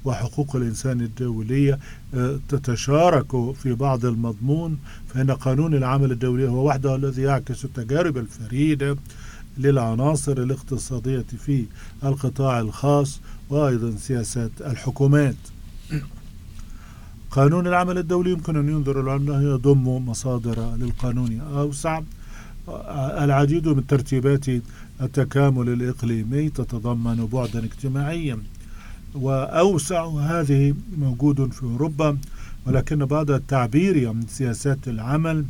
[0.05, 1.79] وحقوق الإنسان الدولية
[2.15, 8.97] آه، تتشارك في بعض المضمون فإن قانون العمل الدولي هو وحده الذي يعكس التجارب الفريدة
[9.59, 11.65] للعناصر الاقتصادية في
[12.05, 13.21] القطاع الخاص
[13.51, 15.37] وأيضا سياسات الحكومات.
[17.31, 22.01] قانون العمل الدولي يمكن أن ينظر أنه يضم مصادر للقانون أوسع.
[22.69, 24.47] العديد من ترتيبات
[25.03, 28.39] التكامل الإقليمي تتضمن بعدا اجتماعيا
[29.15, 32.19] وأوسع هذه موجود في أوروبا
[32.67, 35.45] ولكن بعض التعبير عن سياسات العمل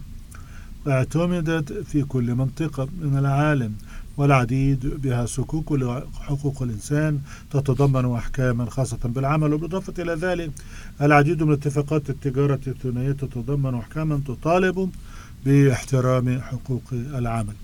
[0.89, 3.73] اعتمدت في كل منطقة من العالم
[4.17, 9.53] والعديد بها سكوك لحقوق الإنسان تتضمن أحكاما خاصة بالعمل.
[9.53, 10.51] وبالإضافة إلى ذلك
[11.03, 14.91] العديد من اتفاقات التجارة الثنائية تتضمن أحكاما تطالب
[15.47, 17.55] باحترام حقوق العمل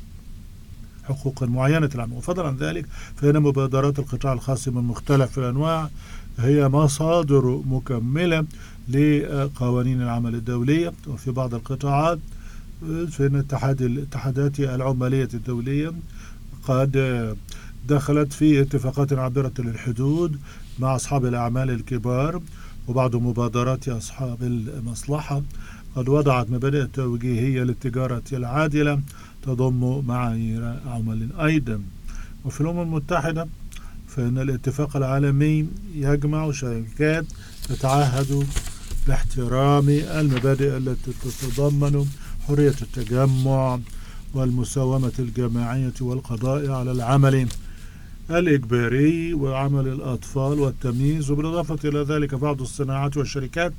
[1.05, 2.12] حقوق معينة العمل.
[2.12, 5.91] وفضلا عن ذلك فإن مبادرات القطاع الخاص من مختلف الأنواع
[6.39, 8.45] هي مصادر مكملة
[8.89, 10.93] لقوانين العمل الدولية.
[11.07, 12.18] وفي بعض القطاعات
[13.11, 15.93] فإن اتحاد الاتحادات العمالية الدولية
[16.64, 17.37] قد
[17.89, 20.39] دخلت في اتفاقات عابرة للحدود
[20.78, 22.43] مع أصحاب الأعمال الكبار
[22.89, 25.43] وبعض مبادرات أصحاب المصلحة
[25.97, 29.01] قد وضعت مبادئ توجيهية للتجارة العادلة
[29.43, 31.83] تضم معايير عمل أيضا.
[32.45, 33.49] وفي الأمم المتحدة
[34.09, 37.24] فإن الاتفاق العالمي يجمع شركات
[37.68, 38.47] تتعهد
[39.07, 42.07] باحترام المبادئ التي تتضمن
[42.49, 43.78] حرية التجمع
[44.35, 47.49] والمساومة الجماعية والقضاء على العمل.
[48.30, 53.72] الإجباري وعمل الأطفال والتمييز وبالإضافة إلى ذلك بعض الصناعات والشركات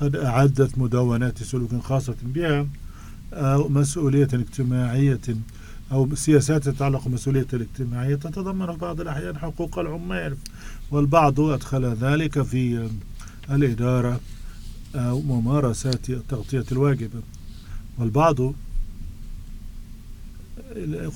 [0.00, 2.66] قد أعدت مدونات سلوك خاصة بها
[3.32, 5.20] أو مسؤولية اجتماعية
[5.92, 8.14] أو سياسات تتعلق بمسؤولية الاجتماعية.
[8.14, 10.36] تتضمن في بعض الأحيان حقوق العمال
[10.90, 12.88] والبعض أدخل ذلك في
[13.50, 14.20] الإدارة
[14.94, 17.20] أو ممارسات التغطية الواجبة.
[17.98, 18.36] والبعض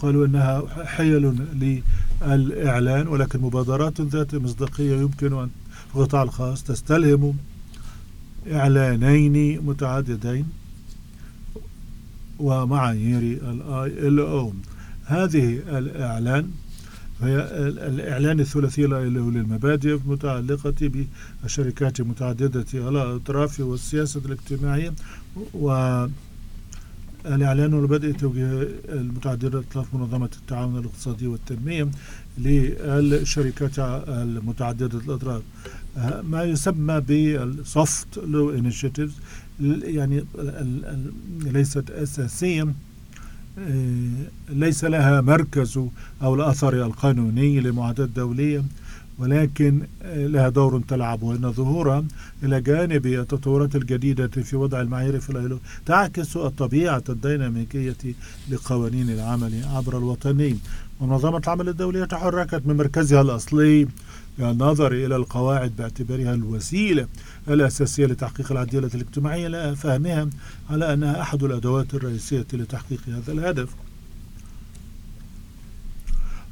[0.02, 1.34] قالوا أنها حيل
[2.22, 5.50] للإعلان ولكن مبادرات ذات مصداقية يمكن أن
[5.92, 7.36] في القطاع الخاص تستلهم
[8.52, 10.46] إعلانين متعددين
[12.38, 14.52] ومعايير الاي ال أو.
[15.04, 16.50] هذه الإعلان
[17.22, 17.36] هي
[17.88, 21.04] الإعلان الثلاثي للمبادئ المتعلقة
[21.42, 24.92] بالشركات متعددة الأطراف والسياسة الاجتماعية
[25.54, 26.06] و
[27.26, 31.88] الإعلان والبدء توجيه المتعددة الأطراف منظمة التعاون الاقتصادي والتنمية
[32.38, 35.42] للشركات المتعددة الأطراف.
[36.22, 39.12] ما يسمى بال soft law initiatives
[39.84, 40.24] يعني
[41.40, 42.74] ليست أساسية
[44.50, 45.80] ليس لها مركز
[46.22, 48.64] أو الأثر القانوني لمعاهدات دولية
[49.18, 52.04] ولكن لها دور تلعب وأن ظهورها
[52.42, 57.96] إلى جانب التطورات الجديدة في وضع المعايير في ال ILO تعكس الطبيعة الديناميكية
[58.50, 60.56] لقوانين العمل عبر الوطني
[61.00, 63.88] ومنظمة العمل الدولية تحركت من مركزها الأصلي
[64.40, 67.06] النظر إلى القواعد باعتبارها الوسيلة
[67.48, 70.28] الأساسية لتحقيق العدالة الاجتماعية لا فهمها
[70.70, 73.68] على أنها أحد الأدوات الرئيسية لتحقيق هذا الهدف.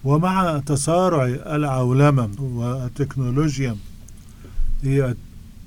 [0.05, 3.77] ومع تسارع العولمة والتكنولوجيا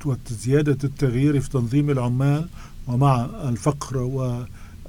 [0.05, 2.47] وزيادة التغيير في تنظيم العمال
[2.87, 3.97] ومع الفقر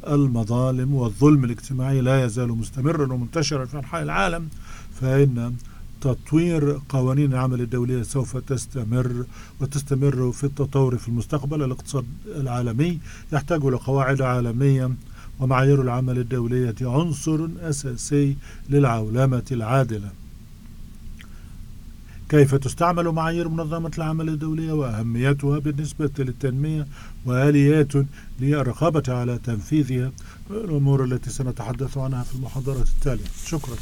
[0.07, 4.49] والمظالم والظلم الاجتماعي لا يزال مستمرا ومنتشرا في أنحاء العالم
[5.01, 5.55] فإن
[6.01, 9.25] تطوير قوانين العمل الدولية سوف تستمر
[9.61, 11.63] وتستمر في التطور في المستقبل.
[11.63, 12.99] الاقتصاد العالمي
[13.33, 14.91] يحتاج إلى قواعد عالمية
[15.41, 18.37] ومعايير العمل الدولية عنصر أساسي
[18.71, 20.11] للعولمة العادلة.
[22.29, 26.87] كيف تستعمل معايير منظمة العمل الدولية وأهميتها بالنسبة للتنمية
[27.25, 27.93] وآليات
[28.41, 30.13] للرقابة على تنفيذها؟
[30.51, 33.25] الأمور التي سنتحدث عنها في المحاضرة التالية.
[33.47, 33.75] شكرا.